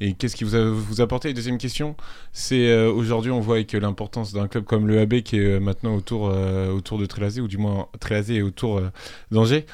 [0.00, 1.96] et qu'est-ce qui vous a vous apporté Et Deuxième question,
[2.32, 5.60] c'est euh, aujourd'hui on voit avec l'importance d'un club comme le AB qui est euh,
[5.60, 8.90] maintenant autour, euh, autour de Trélazé, ou du moins Trélazé est autour euh,
[9.30, 9.66] d'Angers.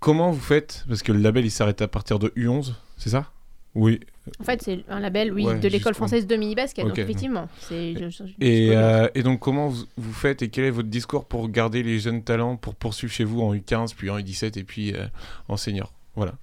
[0.00, 0.84] Comment vous faites?
[0.88, 3.30] Parce que le label il s'arrête à partir de U11, c'est ça?
[3.74, 4.00] Oui.
[4.38, 6.84] En fait, c'est un label, oui, Ouais, de l'école française de mini-basket.
[6.84, 7.48] Ok, donc, effectivement,
[8.40, 10.42] Et, euh, donc, comment vous, vous faites?
[10.42, 13.54] Et quel est votre discours pour garder les jeunes talents, pour poursuivre chez vous en
[13.54, 15.06] U15, puis en U17 et puis euh,
[15.48, 15.92] en senior?
[16.14, 16.34] Voilà.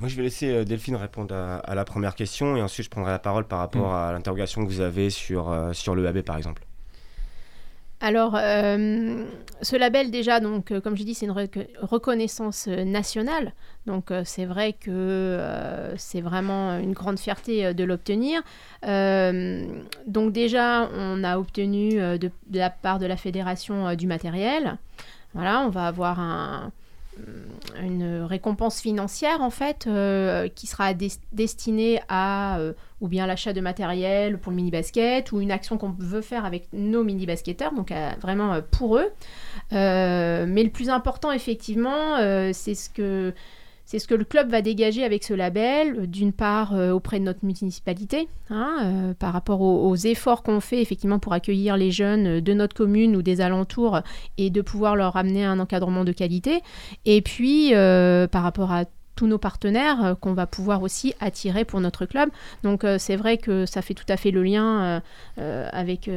[0.00, 2.90] Moi, je vais laisser euh, Delphine répondre à, à la première question et ensuite je
[2.90, 6.22] prendrai la parole par rapport à l'interrogation que vous avez sur, euh, sur le AB
[6.22, 6.62] par exemple.
[8.00, 9.24] Alors, euh,
[9.62, 13.54] ce label, déjà, donc, euh, comme je dis, c'est une rec- reconnaissance nationale.
[13.86, 15.40] Donc, euh, c'est vrai que
[15.96, 18.42] c'est vraiment une grande fierté de l'obtenir.
[18.82, 24.76] Donc, déjà, on a obtenu de, de la part de la fédération du matériel.
[25.32, 26.72] Voilà, on va avoir un,
[27.82, 33.52] une récompense financière en fait euh, qui sera des- destinée à euh, ou bien l'achat
[33.52, 37.26] de matériel pour le mini basket ou une action qu'on veut faire avec nos mini
[37.26, 39.08] basketteurs donc vraiment euh, pour eux.
[39.72, 43.32] Euh, mais le plus important effectivement euh, c'est ce que
[43.84, 47.18] c'est ce que le club va dégager avec ce label, euh, d'une part euh, auprès
[47.18, 51.90] de notre municipalité, hein, euh, par rapport aux, efforts qu'on fait effectivement pour accueillir les
[51.90, 54.00] jeunes de notre commune ou des alentours
[54.38, 56.60] et de pouvoir leur amener un encadrement de qualité,
[57.04, 61.80] et puis par rapport à tous nos partenaires euh, qu'on va pouvoir aussi attirer pour
[61.80, 62.30] notre club.
[62.62, 65.02] Donc euh, c'est vrai que ça fait tout à fait le lien
[65.38, 66.10] euh, avec,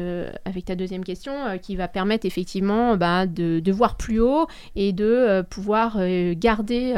[0.65, 5.97] ta deuxième question qui va permettre effectivement bah, de, voir plus haut et de pouvoir
[6.33, 6.93] garder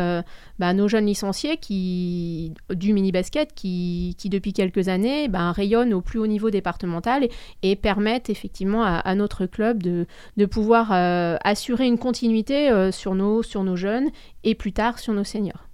[0.57, 6.01] bah, nos jeunes licenciés qui, du mini-basket qui, qui depuis quelques années bah, rayonnent au
[6.01, 7.31] plus haut niveau départemental et,
[7.61, 10.05] et permettent effectivement à, notre club de,
[10.45, 10.91] pouvoir
[11.43, 14.09] assurer une continuité sur nos jeunes
[14.43, 15.68] et plus tard sur nos seniors.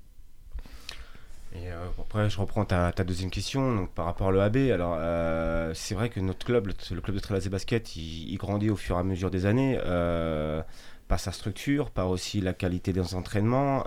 [1.55, 4.71] Et euh, après, je reprends ta, deuxième question donc, par rapport à l'EAB.
[4.71, 8.75] Alors, euh, c'est vrai que notre club, le, club de Trélazé Basket, il, grandit au
[8.75, 10.61] fur et à mesure des années, euh,
[11.07, 13.85] par sa structure, par aussi la qualité des entraînements.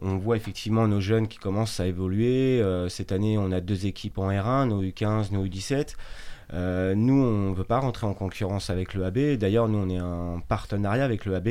[0.00, 2.60] On voit effectivement nos jeunes qui commencent à évoluer.
[2.88, 5.94] Cette année, on a deux équipes en R1, nos U15, nos U17.
[6.52, 9.36] Euh, nous, on ne veut pas rentrer en concurrence avec le AB.
[9.36, 11.48] D'ailleurs, nous, on est en partenariat avec le AB.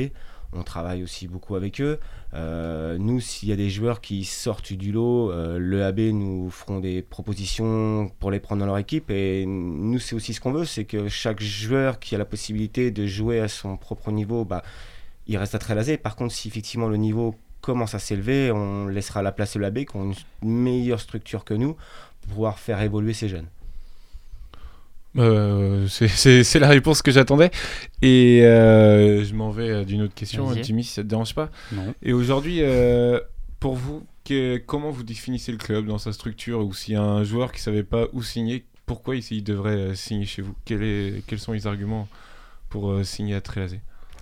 [0.54, 1.98] On travaille aussi beaucoup avec eux.
[2.32, 6.48] Euh, nous, s'il y a des joueurs qui sortent du lot, euh, le AB nous
[6.50, 9.10] feront des propositions pour les prendre dans leur équipe.
[9.10, 12.90] Et nous, c'est aussi ce qu'on veut, c'est que chaque joueur qui a la possibilité
[12.90, 14.62] de jouer à son propre niveau, bah,
[15.26, 15.96] il reste à Trélazé.
[15.96, 19.84] Par contre, si effectivement le niveau commence à s'élever, on laissera la place au AB
[19.84, 20.12] qui ont
[20.42, 21.76] une meilleure structure que nous
[22.20, 23.48] pour pouvoir faire évoluer ces jeunes.
[25.16, 27.50] Euh, c'est- la réponse que j'attendais.
[28.02, 30.46] Et euh, je m'en vais euh, d'une autre question.
[30.62, 31.50] Jimmy, si ça te dérange pas?
[31.72, 31.94] Non.
[32.02, 33.20] Et aujourd'hui, euh,
[33.60, 36.64] pour vous, que- comment vous définissez le club dans sa structure?
[36.64, 39.70] Ou s'il y a un joueur qui savait pas où signer, pourquoi il, il devrait
[39.76, 40.54] euh, signer chez vous?
[40.64, 42.08] Quel est- Quels sont les arguments
[42.68, 43.80] pour euh, signer à Trélazé?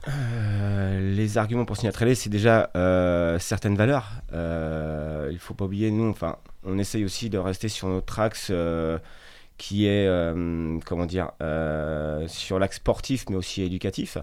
[0.08, 4.10] Euh, les arguments pour signer à Trélazé, c'est déjà euh, certaines valeurs.
[4.32, 8.48] Euh, il faut pas oublier, nous, enfin, on essaye aussi de rester sur notre axe
[8.50, 8.98] euh,
[9.58, 14.18] qui est, euh, comment dire, euh, sur l'axe sportif, mais aussi éducatif.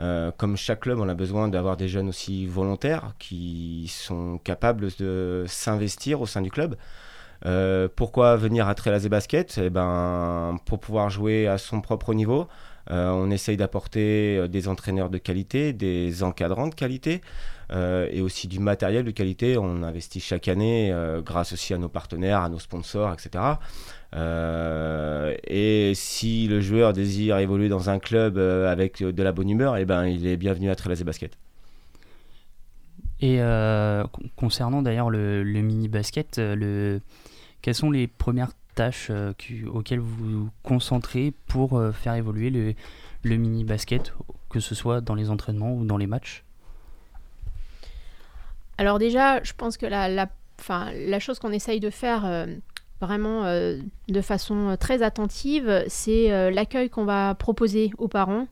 [0.00, 4.88] Euh, comme chaque club, on a besoin d'avoir des jeunes aussi volontaires qui sont capables
[4.98, 6.76] de s'investir au sein du club.
[7.96, 9.60] Pourquoi venir à Trélazé Basket?
[9.62, 12.48] Eh ben, Pour pouvoir jouer à son propre niveau.
[12.90, 17.20] On essaye d'apporter des entraîneurs de qualité, des encadrants de qualité
[17.70, 19.56] et aussi du matériel de qualité.
[19.56, 20.92] On investit chaque année
[21.24, 23.44] grâce aussi à nos partenaires, à nos sponsors, etc.
[24.14, 29.50] Euh, et si le joueur désire évoluer dans un club euh, avec de la bonne
[29.50, 31.36] humeur, eh ben, il est bienvenu à Trélazé Basket.
[33.20, 37.00] Et euh, con- concernant d'ailleurs le, le mini basket, euh, le...
[37.60, 42.50] quelles sont les premières tâches euh, qui- auxquelles vous vous concentrez pour euh, faire évoluer
[42.50, 42.74] le,
[43.24, 44.14] le mini basket,
[44.48, 46.44] que ce soit dans les entraînements ou dans les matchs?
[48.78, 50.28] Alors déjà, je pense que la, la,
[50.60, 52.46] enfin, la chose qu'on essaye de faire euh,
[53.00, 58.46] vraiment euh, de façon euh, très attentive, c'est euh, l'accueil qu'on va proposer aux parents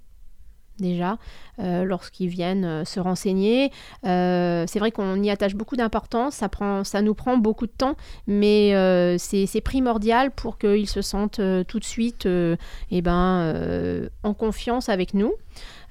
[0.79, 1.17] déjà
[1.59, 3.73] lorsqu'ils viennent se renseigner.
[4.03, 7.97] C'est vrai qu'on y attache beaucoup d'importance, ça, prend, ça nous prend beaucoup de temps,
[8.27, 12.29] mais c'est primordial pour qu'ils se sentent tout de suite
[12.91, 15.33] eh ben, en confiance avec nous.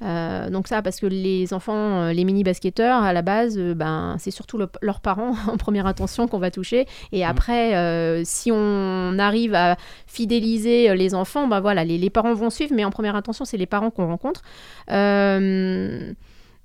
[0.01, 4.15] Euh, donc ça, parce que les enfants, euh, les mini-basketteurs, à la base, euh, ben,
[4.19, 6.85] c'est surtout le- leurs parents en première intention qu'on va toucher.
[7.11, 12.33] Et après, euh, si on arrive à fidéliser les enfants, ben voilà, les, les parents
[12.33, 14.41] vont suivre, mais en première intention, c'est les parents qu'on rencontre.
[14.91, 16.11] Euh,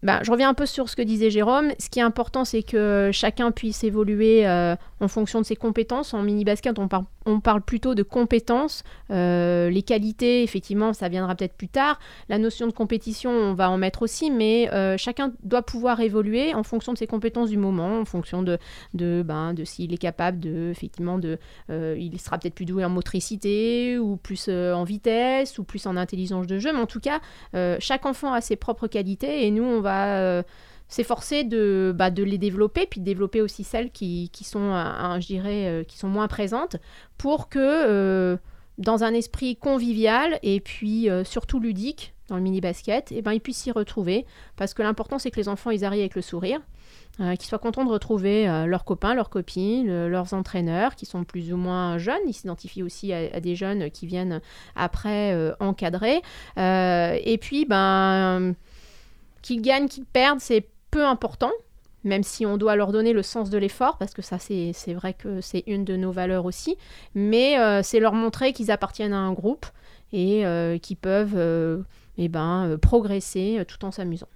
[0.03, 1.73] ben, je reviens un peu sur ce que disait Jérôme.
[1.79, 6.15] Ce qui est important, c'est que chacun puisse évoluer euh, en fonction de ses compétences.
[6.15, 8.83] En mini-basket, on, par- on parle plutôt de compétences.
[9.11, 11.99] Euh, les qualités, effectivement, ça viendra peut-être plus tard.
[12.29, 16.55] La notion de compétition, on va en mettre aussi, mais euh, chacun doit pouvoir évoluer
[16.55, 18.59] en fonction de ses compétences du moment, en fonction de,
[18.95, 22.91] de, ben, de s'il est capable de, effectivement, de, il sera peut-être plus doué en
[22.91, 26.73] motricité, ou plus en vitesse, ou plus en intelligence de jeu.
[26.73, 27.21] Mais en tout cas,
[27.79, 30.43] chaque enfant a ses propres qualités, et nous, on va euh,
[30.89, 35.27] s'efforcer de, bah, de les développer, puis de développer aussi celles qui, sont, euh, je
[35.27, 36.77] dirais, euh, qui sont moins présentes,
[37.19, 38.39] pour que,
[38.79, 43.59] dans un esprit convivial et puis surtout ludique, dans le mini-basket, eh ben, ils puissent
[43.59, 44.25] s'y retrouver.
[44.57, 46.61] Parce que l'important, c'est que les enfants, ils arrivent avec le sourire,
[47.19, 51.53] qu'ils soient contents de retrouver leurs copains, leurs copines, le- leurs entraîneurs, qui sont plus
[51.53, 52.23] ou moins jeunes.
[52.27, 54.41] Ils s'identifient aussi à, des jeunes qui viennent
[54.77, 56.23] après encadrer.
[56.57, 58.55] Et puis, ben,
[59.43, 61.53] qu'ils gagnent, qu'ils perdent, c'est peu important,
[62.05, 65.15] même si on doit leur donner le sens de l'effort, parce que ça, c'est vrai
[65.15, 66.77] que c'est une de nos valeurs aussi,
[67.15, 69.67] mais euh, c'est leur montrer qu'ils appartiennent à un groupe
[70.13, 71.83] et euh, qu'ils peuvent euh,
[72.19, 74.29] eh ben, progresser tout en s'amusant.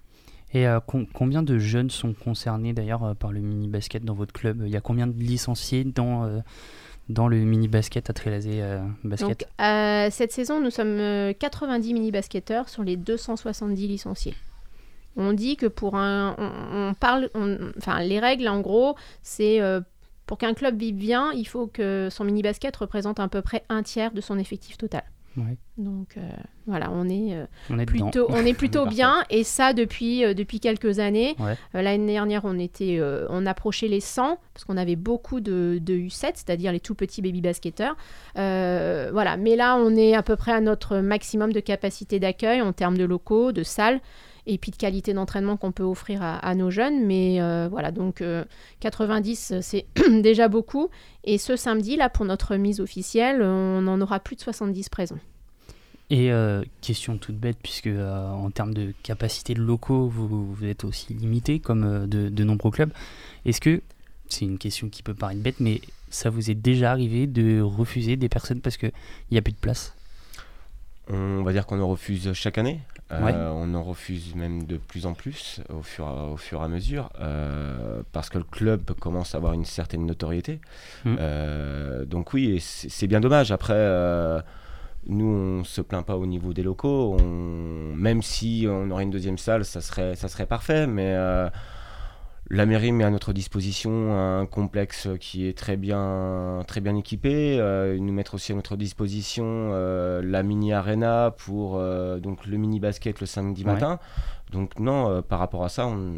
[0.52, 4.32] Et euh, com- combien de jeunes sont concernés d'ailleurs par le mini basket dans votre
[4.32, 4.62] club?
[4.64, 6.38] Il y a combien de licenciés dans, euh,
[7.08, 9.48] dans le mini basket à Trélazé euh, Basket?
[9.58, 14.34] Donc, cette saison, nous sommes euh, 90 mini-basketteurs sur les 270 licenciés.
[15.16, 16.34] On dit que pour un.
[16.38, 17.30] On, on parle.
[17.34, 19.60] on- enfin, les règles, en gros, c'est.
[19.60, 19.80] euh,
[20.26, 23.82] pour qu'un club vive bien, il faut que son mini-basket représente à peu près un
[23.82, 25.02] tiers de son effectif total.
[25.36, 25.58] Ouais.
[25.76, 26.20] Donc euh,
[26.66, 28.04] voilà, on est, euh, On est dedans.
[28.08, 31.34] plutôt, on est On est plutôt bien et ça depuis, euh, depuis quelques années.
[31.40, 31.56] Ouais.
[31.74, 35.78] Euh, L'année dernière, on, était, euh, on approchait les 100 parce qu'on avait beaucoup de,
[35.82, 37.96] de U7, c'est-à-dire les tout petits baby basketteurs.
[38.38, 42.62] Euh, voilà, mais là, on est à peu près à notre maximum de capacité d'accueil
[42.62, 44.00] en termes de locaux, de salles
[44.46, 47.04] et puis de qualité d'entraînement qu'on peut offrir à, à nos jeunes.
[47.06, 48.44] Mais euh, voilà, donc euh,
[48.80, 50.88] 90, c'est déjà beaucoup.
[51.24, 55.18] Et ce samedi, là, pour notre mise officielle, on en aura plus de 70 présents.
[56.10, 60.64] Et euh, question toute bête, puisque euh, en termes de capacité de locaux, vous, vous
[60.64, 62.92] êtes aussi limité, comme euh, de, de nombreux clubs.
[63.46, 63.80] Est-ce que,
[64.28, 65.80] c'est une question qui peut paraître bête, mais
[66.10, 68.92] ça vous est déjà arrivé de refuser des personnes parce qu'il
[69.30, 69.94] n'y a plus de place?
[71.08, 72.80] On va dire qu'on en refuse chaque année.
[73.14, 73.34] Euh, Ouais.
[73.36, 76.68] On en refuse même de plus en plus au fur, à- au fur et à
[76.68, 80.60] mesure euh, parce que le club commence à avoir une certaine notoriété.
[81.04, 81.16] Mm.
[81.18, 83.52] Euh, donc oui, c'est bien dommage.
[83.52, 83.74] Après,
[85.06, 85.26] nous,
[85.60, 87.16] on se plaint pas au niveau des locaux.
[87.20, 90.86] On- Même si on aurait une deuxième salle, ça serait, ça serait parfait.
[90.86, 91.48] Mais euh,
[92.50, 97.58] la mairie met à notre disposition un complexe qui est très bien, très bien équipé.
[97.58, 102.46] Euh, ils nous mettent aussi à notre disposition euh, la mini arena pour euh, donc
[102.46, 103.72] le mini basket le samedi Ouais.
[103.72, 103.98] matin.
[104.52, 106.16] Donc non, euh, par rapport à ça, on-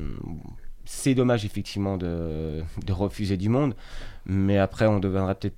[0.84, 3.74] c'est dommage effectivement de, de refuser du monde,
[4.24, 5.56] mais après on deviendrait peut-être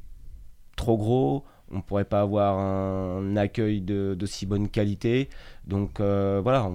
[0.77, 1.45] trop gros.
[1.73, 5.29] On pourrait pas avoir un accueil d'aussi bonne qualité.
[5.67, 6.71] Donc euh, voilà,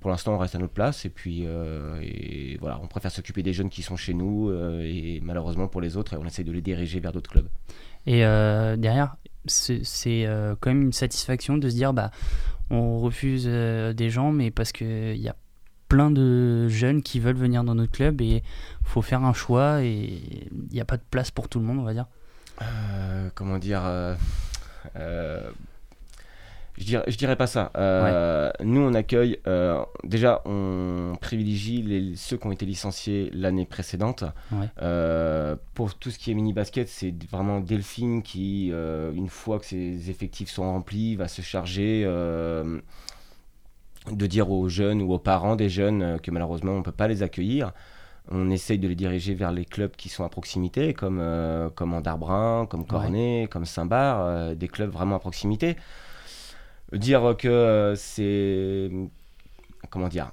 [0.00, 2.00] pour l'instant on reste à notre place et puis euh,
[2.60, 5.96] voilà, on préfère s'occuper des jeunes qui sont chez nous euh, et malheureusement pour les
[5.96, 7.48] autres, on essaie de les diriger vers d'autres clubs.
[8.06, 9.16] Et derrière,
[9.46, 10.28] c'est
[10.60, 12.12] quand même une satisfaction de se dire, bah,
[12.70, 15.34] on refuse des gens, mais parce qu'il y a
[15.88, 18.42] plein de jeunes qui veulent venir dans notre club et
[18.84, 20.20] faut faire un choix et
[20.52, 22.06] il n'y a pas de place pour tout le monde, on va dire.
[22.62, 24.14] Euh, comment dire euh,
[24.96, 25.50] euh,
[26.78, 27.72] je dirais, je dirais pas ça.
[27.76, 29.38] Euh, Nous, on accueille.
[29.46, 34.24] euh, déjà, on privilégie les, ceux qui ont été licenciés l'année précédente.
[34.52, 34.66] Ouais.
[34.82, 39.64] Euh, pour tout ce qui est mini basket, c'est vraiment Delphine qui, une fois que
[39.64, 42.82] ses effectifs sont remplis, va se charger de
[44.26, 47.22] dire aux jeunes ou aux parents des jeunes que malheureusement on ne peut pas les
[47.22, 47.72] accueillir.
[48.30, 51.94] On essaye de les diriger vers les clubs qui sont à proximité, comme, euh, comme
[51.94, 55.76] Andarbrin, comme Cornet, comme Saint-Bar, euh, des clubs vraiment à proximité.
[56.92, 58.90] Dire que euh, c'est.
[59.90, 60.32] Comment dire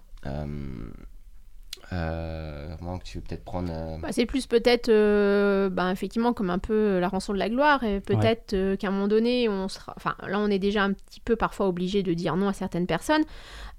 [1.92, 3.72] euh, que tu veux peut-être prendre.
[3.72, 7.50] euh, Bah, c'est plus peut-être, euh, bah, effectivement, comme un peu la rançon de la
[7.50, 7.84] gloire.
[7.84, 9.94] Et peut-être qu'à un moment donné, on sera.
[9.98, 12.88] Enfin, là, on est déjà un petit peu parfois obligé de dire non à certaines
[12.88, 13.24] personnes.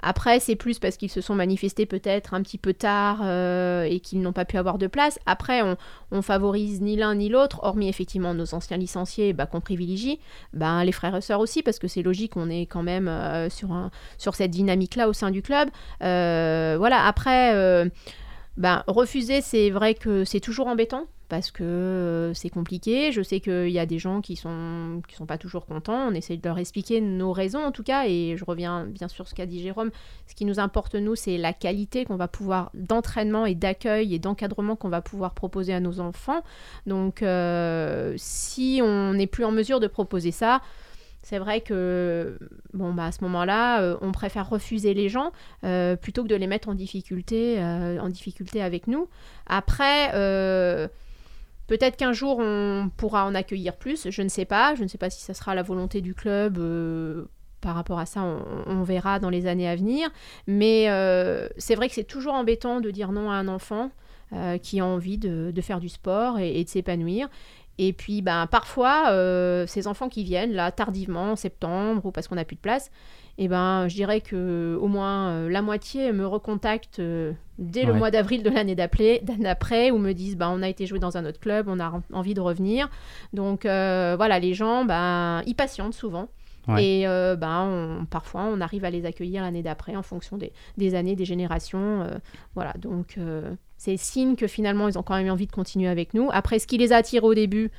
[0.05, 4.01] Après, c'est plus parce qu'ils se sont manifestés peut-être un petit peu tard euh, et
[4.01, 5.19] qu'ils n'ont pas pu avoir de place.
[5.25, 10.21] Après, on, favorise ni l'un ni l'autre, hormis effectivement nos anciens licenciés bah, qu'on privilégie.
[10.53, 13.49] Bah, les frères et sœurs aussi, parce que c'est logique, on est quand même euh,
[13.49, 15.71] sur cette dynamique-là au sein du club.
[16.03, 17.91] Euh, voilà, après.
[18.57, 23.11] Ben, refuser, c'est vrai que c'est toujours embêtant parce que euh, c'est compliqué.
[23.11, 26.09] Je sais qu'il y a des gens qui sont qui sont pas toujours contents.
[26.09, 28.07] On essaie de leur expliquer nos raisons en tout cas.
[28.07, 29.91] Et je reviens bien sûr ce qu'a dit Jérôme.
[30.29, 34.19] Ce qui nous importe nous, c'est la qualité qu'on va pouvoir d'entraînement et d'accueil et
[34.19, 36.43] d'encadrement qu'on va pouvoir proposer à nos enfants.
[36.87, 40.61] Donc, euh, si on n'est plus en mesure de proposer ça,
[41.25, 42.39] c'est vrai que
[42.75, 45.33] bon bah à ce moment-là, euh, on préfère refuser les gens
[45.65, 49.09] euh, plutôt que de les mettre en difficulté, euh, en difficulté avec nous.
[49.47, 50.11] Après,
[51.67, 54.11] peut-être qu'un jour on pourra en accueillir plus.
[54.11, 54.75] Je ne sais pas.
[54.75, 56.59] Je ne sais pas si ça sera la volonté du club.
[57.63, 58.23] par rapport à ça,
[58.67, 60.11] on, verra dans les années à venir.
[60.47, 60.85] Mais
[61.57, 63.91] c'est vrai que c'est toujours embêtant de dire non à un enfant
[64.63, 67.31] qui a envie de, faire du sport et de s'épanouir.
[67.79, 72.29] Et puis, ben, parfois, euh, ces enfants qui viennent là tardivement, en septembre, ou parce
[72.29, 72.91] qu'on n'a plus de place,
[73.37, 77.93] et ben, je dirais que au moins euh, la moitié me recontactent euh, dès le
[77.99, 81.25] mois d'avril de l'année d'après, ou me disent, ben, on a été joué dans un
[81.27, 82.89] autre club, on a en- envie de revenir.
[83.33, 86.29] Donc voilà, les gens, ben, ils patientent souvent.
[86.67, 86.83] Ouais.
[86.85, 87.61] Et euh, ben,
[88.01, 91.27] on- parfois, on arrive à les accueillir l'année d'après en fonction des, des années, des
[91.27, 92.03] générations.
[92.03, 92.15] euh,
[92.55, 93.53] voilà, donc euh,
[93.85, 96.31] c'est signe que finalement, ils ont quand même envie de continuer avec nous.
[96.33, 97.71] Après, ce qui les a attirés au début,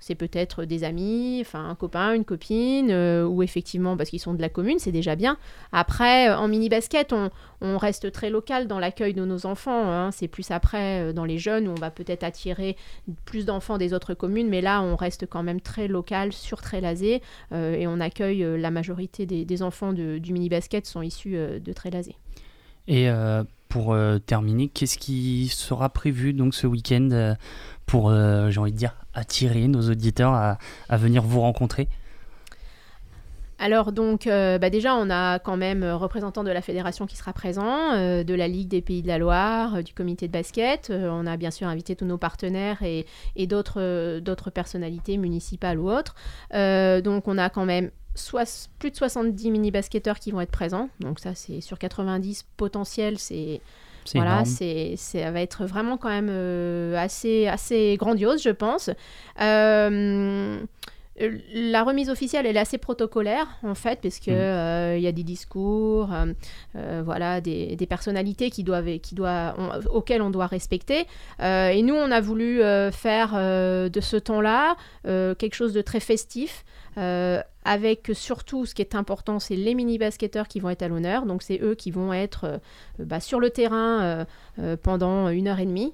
[0.00, 4.34] c'est peut-être des amis, enfin un copain, une copine, euh, ou effectivement parce qu'ils sont
[4.34, 5.38] de la commune, c'est déjà bien.
[5.70, 7.30] Après, euh, en mini-basket, on,
[7.60, 9.88] on reste très local dans l'accueil de nos enfants.
[9.88, 10.10] hein.
[10.10, 12.76] C'est plus après, euh, dans les jeunes, où on va peut-être attirer
[13.24, 16.58] plus d'enfants des autres communes, mais là, on reste quand même très local, sur
[17.52, 22.16] euh, et on accueille la majorité des, enfants du mini-basket sont issus de Trélazé.
[22.86, 23.08] Et
[23.68, 27.34] pour euh, terminer, qu'est-ce qui sera prévu donc ce week-end euh,
[27.86, 28.50] pour, euh,
[29.14, 31.88] attirer nos auditeurs à venir vous rencontrer?
[33.60, 37.16] Alors donc euh, bah déjà on a quand même euh, représentant de la fédération qui
[37.16, 40.32] sera présent, euh, de la Ligue des Pays de la Loire, euh, du comité de
[40.32, 40.90] basket.
[40.94, 43.04] On a bien sûr invité tous nos partenaires et,
[43.34, 46.14] et d'autres d'autres personnalités municipales ou autres.
[46.52, 47.90] Donc on a quand même
[48.78, 50.88] plus de 70 mini-basketteurs qui vont être présents.
[51.00, 53.60] Donc ça c'est sur 90 potentiels, c'est
[54.04, 58.88] C'est voilà, c'est, c'est- ça va être vraiment quand même assez, assez grandiose, je pense.
[59.40, 60.60] Euh,
[61.54, 64.36] la remise officielle, elle est assez protocolaire, en fait, parce que Mhm.
[64.36, 66.32] euh, il y a des discours, euh,
[66.76, 71.06] euh, voilà, des, des personnalités qui doivent, qui doivent, on- auxquelles on doit respecter.
[71.40, 75.72] Euh, et nous, on a voulu euh, faire euh, de ce temps-là euh, quelque chose
[75.72, 76.64] de très festif.
[76.96, 81.26] euh, avec surtout ce qui est important, c'est les mini-basketteurs qui vont être à l'honneur.
[81.26, 82.58] Donc c'est eux qui vont être euh,
[82.98, 84.24] bah, sur le terrain euh,
[84.58, 85.92] euh, pendant une heure et demie.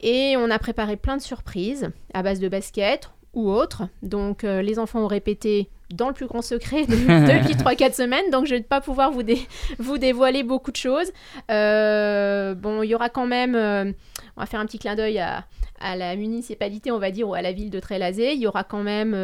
[0.00, 3.84] Et on a préparé plein de surprises à base de basket ou autres.
[4.02, 6.94] Donc euh, les enfants ont répété dans le plus grand secret de-
[7.42, 8.28] depuis 3-4 semaines.
[8.32, 9.46] Donc je ne vais pas pouvoir vous, dé-
[9.78, 11.12] vous dévoiler beaucoup de choses.
[11.50, 13.54] Euh, bon, il y aura quand même...
[13.54, 13.84] euh,
[14.36, 15.44] on va faire un petit clin d'œil à,
[15.80, 18.32] à la municipalité, on va dire, ou à la ville de Trélazé.
[18.32, 19.14] Il y aura quand même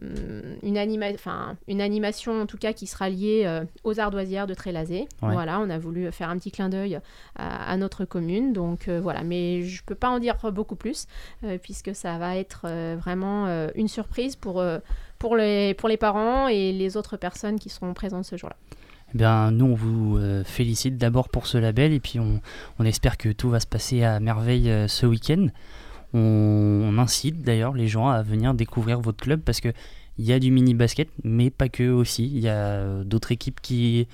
[0.00, 4.54] une, anima- enfin, une animation, en tout cas, qui sera liée euh, aux ardoisières de
[4.54, 5.08] Trélazé.
[5.22, 5.32] Ouais.
[5.32, 7.00] Voilà, on a voulu faire un petit clin d'œil
[7.36, 8.52] à, à notre commune.
[8.52, 11.06] Donc euh, voilà, mais je peux pas en dire beaucoup plus,
[11.44, 14.78] euh, puisque ça va être euh, vraiment euh, une surprise pour, euh,
[15.18, 18.56] pour, les, pour les parents et les autres personnes qui seront présentes ce jour-là.
[19.14, 22.40] Eh bien, nous, on vous euh, félicite d'abord pour ce label et puis on,
[22.78, 25.46] on espère que tout va se passer à merveille euh, ce week-end.
[26.16, 29.72] On, on incite d'ailleurs les gens à venir découvrir votre club parce que
[30.18, 32.24] il y a du mini basket, mais pas que aussi.
[32.26, 34.08] Il y a euh, d'autres équipes qui,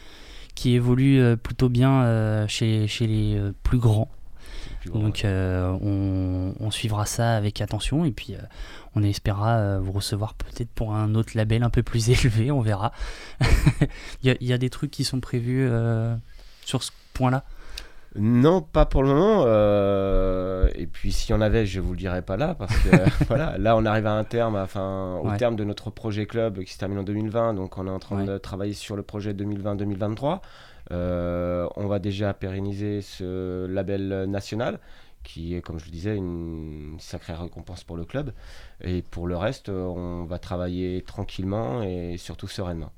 [0.57, 4.09] qui évoluent euh, plutôt bien euh, chez, chez les plus grands.
[4.93, 8.39] Donc euh, on, on suivra ça avec attention et puis euh,
[8.97, 12.93] on espérera vous recevoir peut-être pour un autre label un peu plus élevé, on verra.
[14.23, 16.17] Il y, a- il y a des trucs qui sont prévus euh,
[16.65, 17.45] sur ce point-là
[18.17, 19.45] Non, pas pour le moment.
[19.47, 22.89] euh, et puis s'il y en avait, je vous le dirais pas là parce que
[23.29, 25.37] voilà, là on arrive à un terme, enfin au Ouais.
[25.39, 28.25] terme de notre projet club qui se termine en 2020, donc on est en train
[28.25, 30.41] de travailler sur le projet 2020-2023.
[30.91, 34.79] Euh, on va déjà pérenniser ce label national
[35.23, 38.33] qui est, comme je le disais, une sacrée récompense pour le club.
[38.83, 42.91] Et pour le reste, euh, on va travailler tranquillement et surtout sereinement.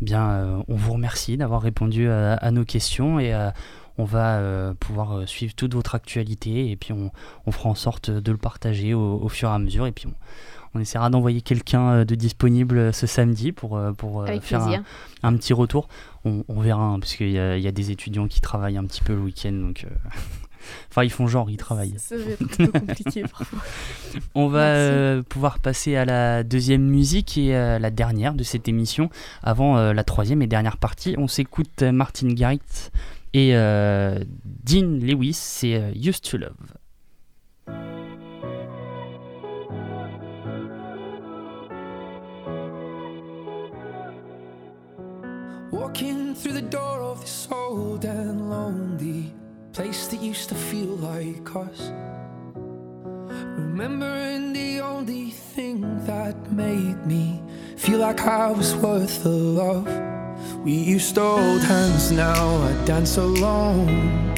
[0.00, 3.50] Eh bien, euh, on vous remercie d'avoir répondu à, à nos questions et euh,
[3.98, 7.10] on va euh, pouvoir euh, suivre toute votre actualité et puis on,
[7.46, 10.06] on fera en sorte de le partager au, au fur et à mesure et puis
[10.06, 10.14] on,
[10.74, 14.66] on essaiera d'envoyer quelqu'un euh, de disponible ce samedi pour, pour Avec faire
[15.22, 15.88] un, petit retour.
[16.24, 18.78] On, on verra hein, parce qu'il y, a- il y a des étudiants qui travaillent
[18.78, 19.86] un petit peu le week-end donc...
[20.90, 21.94] Enfin, ils font genre, ils travaillent.
[21.96, 23.58] Ça va être un peu compliqué parfois.
[24.34, 28.68] On va euh, pouvoir passer à la deuxième musique et euh, la dernière de cette
[28.68, 29.08] émission.
[29.42, 32.60] Avant euh, la troisième et dernière partie, on s'écoute Martin Garrix
[33.34, 36.74] et euh, Dean Lewis, c'est euh, Used to Love.
[45.70, 49.32] Walking through the door of this old and lonely
[49.72, 51.92] place that used to feel like us.
[53.56, 57.40] Remembering the only thing that made me
[57.76, 59.86] feel like I was worth the love.
[60.68, 64.34] We used to hold hands, now I dance alone.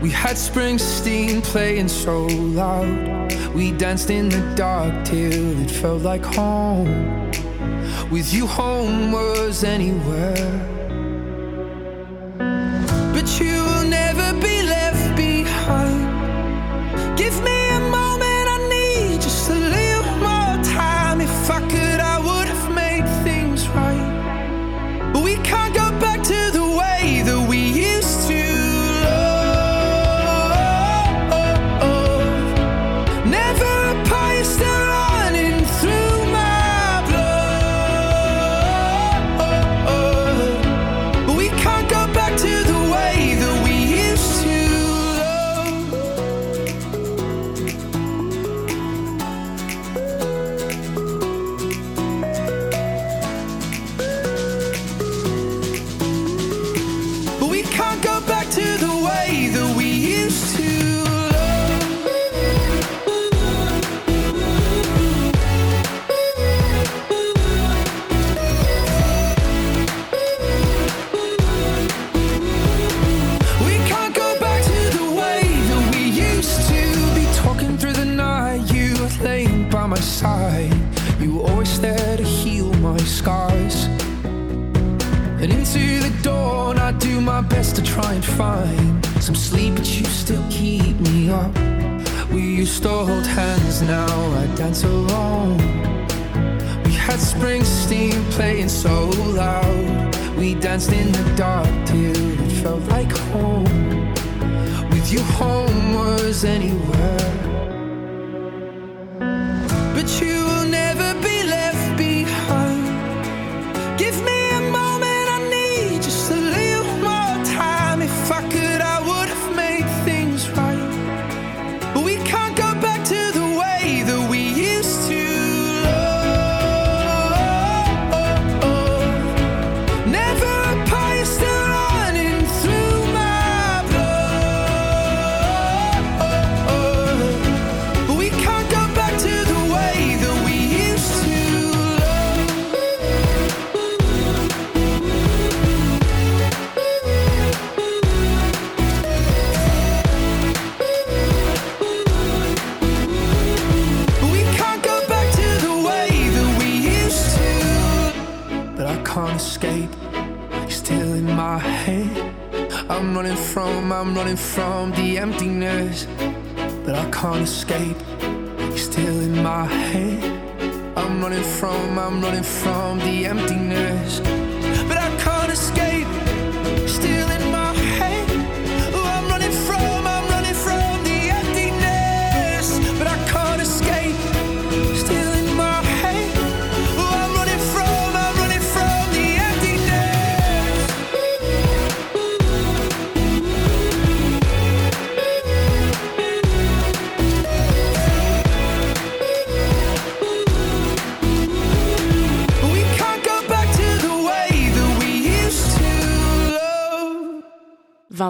[0.00, 3.32] We had Springsteen playing so loud.
[3.56, 7.32] We danced in the dark till it felt like home.
[8.08, 10.48] With you, home was anywhere.
[13.12, 13.57] But you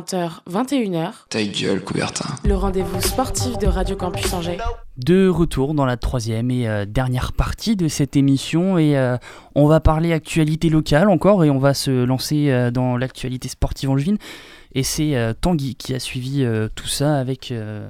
[0.08, 2.24] 20h, 21h, Ta gueule, Coubertin.
[2.44, 4.56] le rendez-vous sportif de Radio Campus Angers.
[4.96, 9.18] De retour dans la troisième et euh, dernière partie de cette émission et euh,
[9.54, 13.90] on va parler actualité locale encore et on va se lancer euh, dans l'actualité sportive
[13.90, 14.16] angevine
[14.74, 17.86] et c'est euh, Tanguy qui a suivi euh, tout ça avec euh,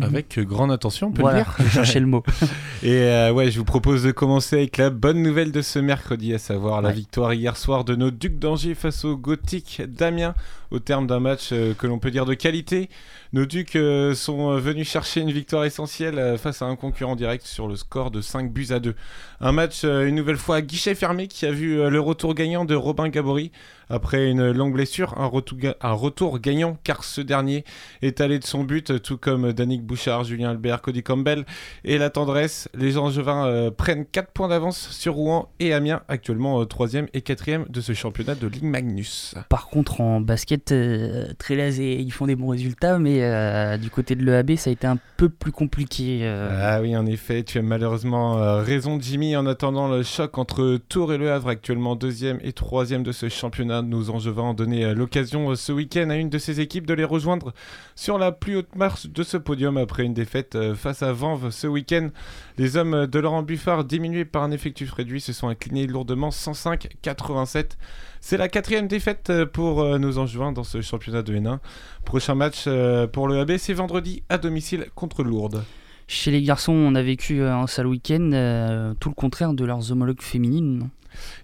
[0.00, 1.54] Avec grande attention, on peut Voilà, le dire.
[1.58, 2.22] je cherchais le mot.
[2.84, 6.32] Et euh, ouais, je vous propose de commencer avec la bonne nouvelle de ce mercredi,
[6.32, 10.34] à savoir la victoire hier soir de nos Ducs d'Angers face au Gothique d'Amiens,
[10.72, 12.88] au terme d'un match euh, que l'on peut dire de qualité.
[13.32, 17.46] Nos Ducs euh, sont euh, venus chercher une victoire essentielle face à un concurrent direct
[17.46, 18.94] sur le score de 5 buts à 2.
[19.40, 23.08] Un match une nouvelle fois guichet fermé qui a vu le retour gagnant de Robin
[23.08, 23.50] Gabory
[23.90, 27.64] après une longue blessure, un retour, gagnant car ce dernier
[28.00, 31.44] est allé de son but, tout comme Danick Bouchard, Julien Albert, Cody Campbell
[31.84, 32.68] et la tendresse.
[32.72, 37.80] Les Angevins prennent 4 points d'avance sur Rouen et Amiens, actuellement 3e et 4e de
[37.80, 39.34] ce championnat de Ligue Magnus.
[39.48, 43.90] Par contre, en basket, euh, très lasé, ils font des bons résultats, mais euh, du
[43.90, 46.20] côté de l'EAB, ça a été un peu plus compliqué.
[46.22, 46.48] euh.
[46.62, 49.34] Ah oui, en effet, tu as malheureusement raison, Jimmy.
[49.34, 53.28] En attendant le choc entre Tours et Le Havre, actuellement deuxième et troisième de ce
[53.28, 57.52] championnat, ont donné euh, l'occasion ce week-end à une de ces équipes de les rejoindre
[57.94, 61.66] sur la plus haute marche de ce podium après une défaite face à Vanves ce
[61.66, 62.10] week-end.
[62.58, 67.76] Les hommes de Laurent Buffard, diminués par un effectif réduit, se sont inclinés lourdement 105-87.
[68.20, 71.60] C'est la quatrième défaite euh, pour euh, nos Angevins dans ce championnat de N1.
[72.04, 75.64] Prochain match euh, pour le AB, c'est vendredi à domicile contre Lourdes.
[76.08, 80.20] Chez les garçons, on a vécu un sale week-end, tout le contraire de leurs homologues
[80.20, 80.90] féminines.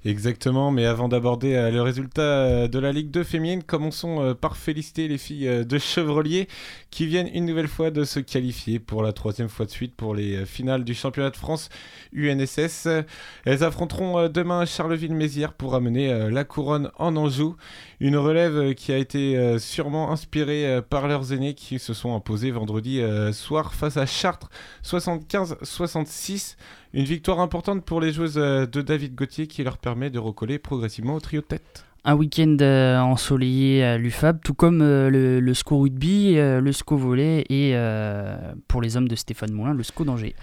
[0.05, 4.35] Exactement, mais avant d'aborder euh, le résultat euh, de la Ligue 2 féminine, commençons euh,
[4.35, 6.49] par féliciter les filles de Chevrolier
[6.91, 10.15] qui viennent une nouvelle fois de se qualifier pour la troisième fois de suite pour
[10.15, 11.69] les finales du championnat de France
[12.13, 12.89] UNSS.
[13.45, 17.57] Elles affronteront demain Charleville-Mézières pour amener la couronne en Anjou.
[18.01, 23.03] Une relève qui a été sûrement inspirée par leurs aînés qui se sont imposés vendredi
[23.33, 24.49] soir face à Chartres
[24.85, 26.57] 75-66.
[26.95, 30.59] Une victoire importante pour les joueuses euh, de David Gauthier qui leur permet de recoller
[30.59, 31.85] progressivement au trio de tête.
[32.05, 36.97] Un week-end euh, ensoleillé à l'UFAB, tout comme euh, le, le SCO rugby, le SCO
[36.97, 37.75] volley et
[38.69, 40.35] pour les hommes de Stéphane Moulin, le SCO d'Angers.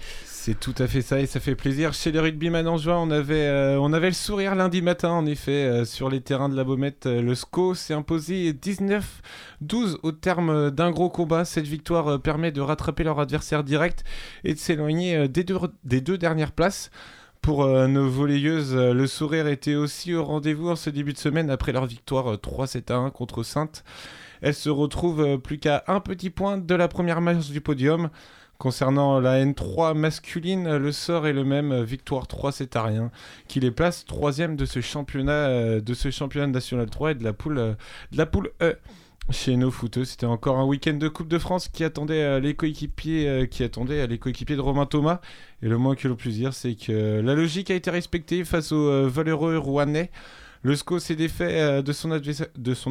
[0.46, 1.92] C'est tout à fait ça et ça fait plaisir.
[1.92, 5.26] Chez les rugbyman en juin, on avait, euh, on avait le sourire lundi matin, en
[5.26, 7.06] effet, euh, sur les terrains de la Baumette.
[7.06, 11.44] euh, le SCO s'est imposé 19-12 au terme d'un gros combat.
[11.44, 14.04] Cette victoire permet de rattraper leur adversaire direct
[14.44, 16.92] et de s'éloigner des, deux, dernières places.
[17.42, 21.72] Pour nos volleyeuses, le sourire était aussi au rendez-vous en ce début de semaine après
[21.72, 23.82] leur victoire euh, 3-7 à 1 contre Sainte.
[24.42, 28.10] Elles se retrouvent plus qu'à un petit point de la première marche du podium.
[28.58, 33.10] Concernant la N3 masculine, le sort est le même, victoire 3 c'est rien,
[33.48, 37.24] qui les place troisième de ce championnat, euh, de ce championnat national 3 et de
[37.24, 37.74] la poule, euh,
[38.12, 38.78] de la poule E.
[39.30, 42.54] Chez nos footeux, c'était encore un week-end de Coupe de France qui attendait euh, les
[42.54, 45.20] coéquipiers, qui attendait les coéquipiers de Romain Thomas.
[45.62, 48.72] Et le moins que l'on puisse dire, c'est que la logique a été respectée face
[48.72, 50.10] aux valeureux Rouennais.
[50.66, 52.10] Le SCO s'est défait euh, de, son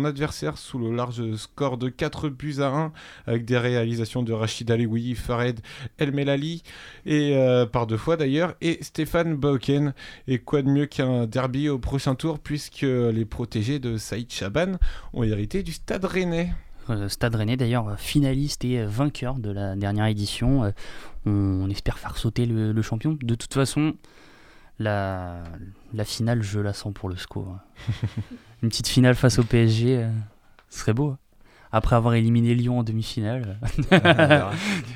[0.05, 2.93] adversaire, sous le large score de 4 buts à 1
[3.27, 5.59] avec des réalisations de Rachid Alioui, Fared
[5.97, 6.63] El Melali
[7.05, 9.93] et euh, par deux fois d'ailleurs et Stéphane Bauken.
[10.29, 14.77] Et quoi de mieux qu'un derby au prochain tour puisque les protégés de Saïd Chaban
[15.11, 16.53] ont hérité du Stade Rennais.
[16.89, 20.73] Euh, Stade Rennais d'ailleurs finaliste et vainqueur de la dernière édition.
[21.25, 23.17] On, espère faire sauter le champion.
[23.21, 23.95] De toute façon,
[24.79, 25.43] la,
[25.93, 27.47] la finale, je la sens pour le SCO.
[27.49, 27.61] hein.
[28.63, 30.09] Une petite finale face au PSG, euh,
[30.69, 31.09] ce serait beau.
[31.11, 31.17] hein.
[31.71, 33.59] Après avoir éliminé Lyon en demi-finale.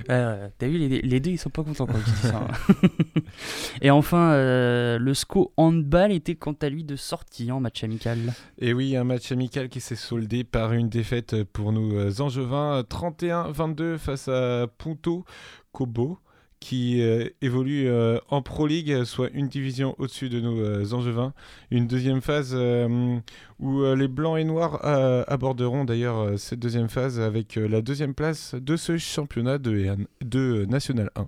[0.10, 2.38] Euh, T'as vu, les, les deux, ils sont pas contents quand je dis ça.
[2.38, 2.88] hein.
[3.82, 8.18] et enfin, euh, le SCO handball était quant à lui de sortie en match amical.
[8.58, 12.82] Et oui, un match amical qui s'est soldé par une défaite pour nous euh, Angevins,
[12.90, 15.26] 31-22 face à Punto
[15.72, 16.18] Kobo,
[16.60, 21.34] qui euh, évolue euh, en Pro League, soit une division au-dessus de nos euh, Angevins.
[21.72, 23.18] Une deuxième phase euh,
[23.60, 24.80] où les Blancs et Noirs
[25.30, 31.10] aborderont d'ailleurs cette deuxième phase avec la deuxième place de ce championnat de, de National
[31.16, 31.28] 1.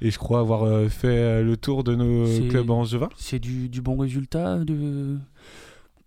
[0.00, 3.10] Et je crois avoir fait le tour de nos clubs angevins.
[3.16, 5.18] C'est du, du bon résultat de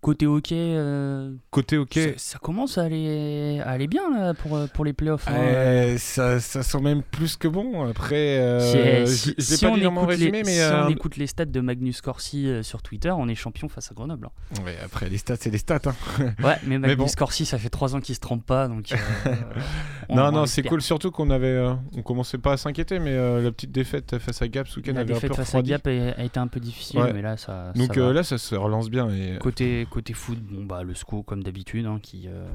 [0.06, 0.54] côté hockey.
[0.56, 2.12] euh, Côté hockey.
[2.16, 5.26] Ça, ça commence à aller, à aller bien là, pour, euh, pour les playoffs.
[5.26, 5.96] hein.
[5.98, 7.88] Ça, ça sent même plus que bon.
[7.88, 11.26] Après, euh, Si- je si, pas on écoute les, résumé, mais si on écoute les
[11.26, 14.28] stats de Magnus Corsi sur Twitter, on est champion face à Grenoble.
[14.28, 14.62] hein.
[14.64, 15.80] ouais, après les stats, c'est les stats.
[15.86, 15.94] hein.
[16.44, 17.06] Ouais, mais Magnus bon.
[17.18, 18.86] Corsi, ça fait 3 ans qu'il se trompe pas, donc.
[20.08, 20.82] on- non, on non, c'est cool.
[20.82, 21.58] Surtout qu'on avait,
[21.96, 25.10] on commençait pas à s'inquiéter, mais la petite défaite face à Gap week-end La avait
[25.12, 25.62] un défaite peu face à.
[25.62, 27.12] Gap a, a été un peu difficile, Ouais.
[27.12, 27.72] mais là, ça.
[27.74, 29.08] Donc ça là, ça se relance bien.
[29.10, 29.38] Et...
[29.40, 32.46] Côté, côté foot, bon, bah, le SCO, comme d'habitude, hein, qui, euh,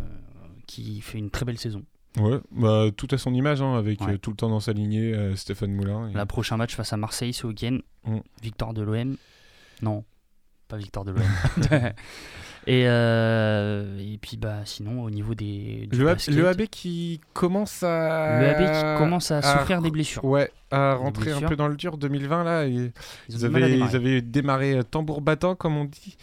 [0.68, 1.84] qui fait une très belle saison.
[2.20, 4.14] Ouais, bah, tout à son image, hein, avec Ouais.
[4.14, 6.10] euh, tout le temps dans sa lignée, euh, Stéphane Moulin.
[6.10, 7.80] et- La prochain match face à Marseille ce week-end.
[8.06, 8.18] Mm.
[8.44, 9.18] Victoire de l'OM.
[9.82, 10.04] Non,
[10.68, 11.24] pas victoire de l'OM.
[12.68, 17.22] et, euh, et puis bah sinon au niveau des du Le, basket, le AB qui
[17.34, 18.40] commence à.
[18.40, 20.24] Le AB qui commence à souffrir des blessures.
[20.26, 22.68] Ouais, à rentrer un peu dans le dur 2020 là.
[22.68, 22.92] et Ils
[23.30, 26.18] ils, avaient, ils avaient démarré tambour battant comme on dit.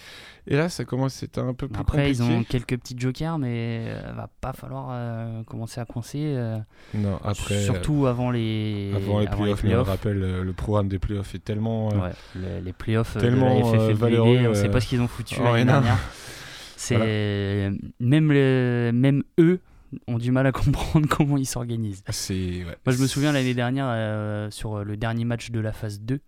[0.51, 3.84] Et là, ça commence, c'était un peu plus Après ils ont quelques petits jokers, mais
[3.88, 6.22] euh, va pas falloir euh, commencer à coincer.
[6.24, 6.57] euh,
[6.94, 7.61] Non, après.
[7.62, 11.90] surtout avant les Avant les playoffs, mais on rappelle, le programme des playoffs est tellement.
[11.92, 15.01] euh, Ouais, les, les playoffs tellement, de la FFF valeureux, on sait pas ce qu'ils
[15.03, 15.66] ont foutu l'année N1.
[15.66, 15.99] dernière.
[16.76, 17.70] C'est
[18.01, 19.61] même le- même eux
[20.07, 22.03] ont du mal à comprendre comment ils s'organisent.
[22.09, 22.34] C'est
[22.64, 22.76] ouais.
[22.86, 26.20] Moi je me souviens l'année dernière sur le dernier match de la phase 2,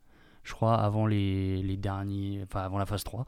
[0.44, 3.24] je crois avant les, les derniers enfin avant la phase 3.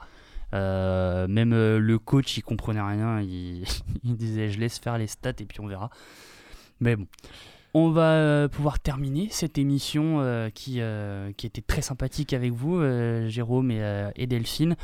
[0.54, 3.64] Euh, même euh, le coach il comprenait rien, il,
[4.04, 5.90] disait je laisse faire les stats et puis on verra.
[6.80, 7.06] Mais bon,
[7.74, 10.20] on va euh, pouvoir terminer cette émission
[10.54, 12.80] qui, était très sympathique avec vous,
[13.28, 14.76] Jérôme et, Delphine.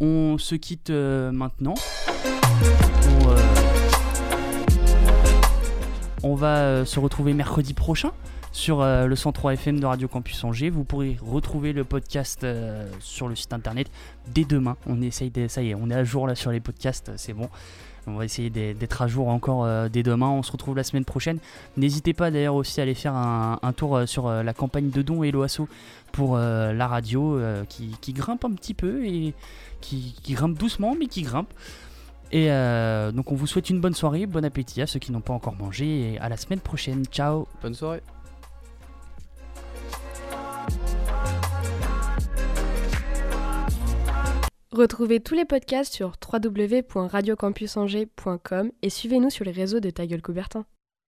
[0.00, 1.74] On se quitte maintenant.
[6.24, 8.12] On, va se retrouver mercredi prochain
[8.52, 10.70] sur euh, le 103 FM de Radio Campus Angers.
[10.70, 13.90] Vous pourrez retrouver le podcast euh, sur le site internet
[14.28, 14.76] dès demain.
[14.86, 17.32] On essaye de, ça y est, on est à jour là sur les podcasts, c'est
[17.32, 17.48] bon.
[18.08, 20.28] On va essayer d'être à jour encore euh, dès demain.
[20.28, 21.38] On se retrouve la semaine prochaine.
[21.76, 25.02] N'hésitez pas d'ailleurs aussi à aller faire un, tour euh, sur euh, la campagne de
[25.02, 25.68] dons et l'OASO
[26.12, 29.34] pour euh, la radio euh, qui, grimpe un petit peu et
[29.80, 31.52] qui, grimpe doucement mais qui grimpe.
[32.30, 35.20] Et euh, donc on vous souhaite une bonne soirée, bon appétit à ceux qui n'ont
[35.20, 37.04] pas encore mangé et à la semaine prochaine.
[37.06, 38.02] Ciao Bonne soirée
[44.72, 50.64] Retrouvez tous les podcasts sur www.radiocampusangers.com et suivez-nous sur les réseaux de Ta Gueule Coubertin.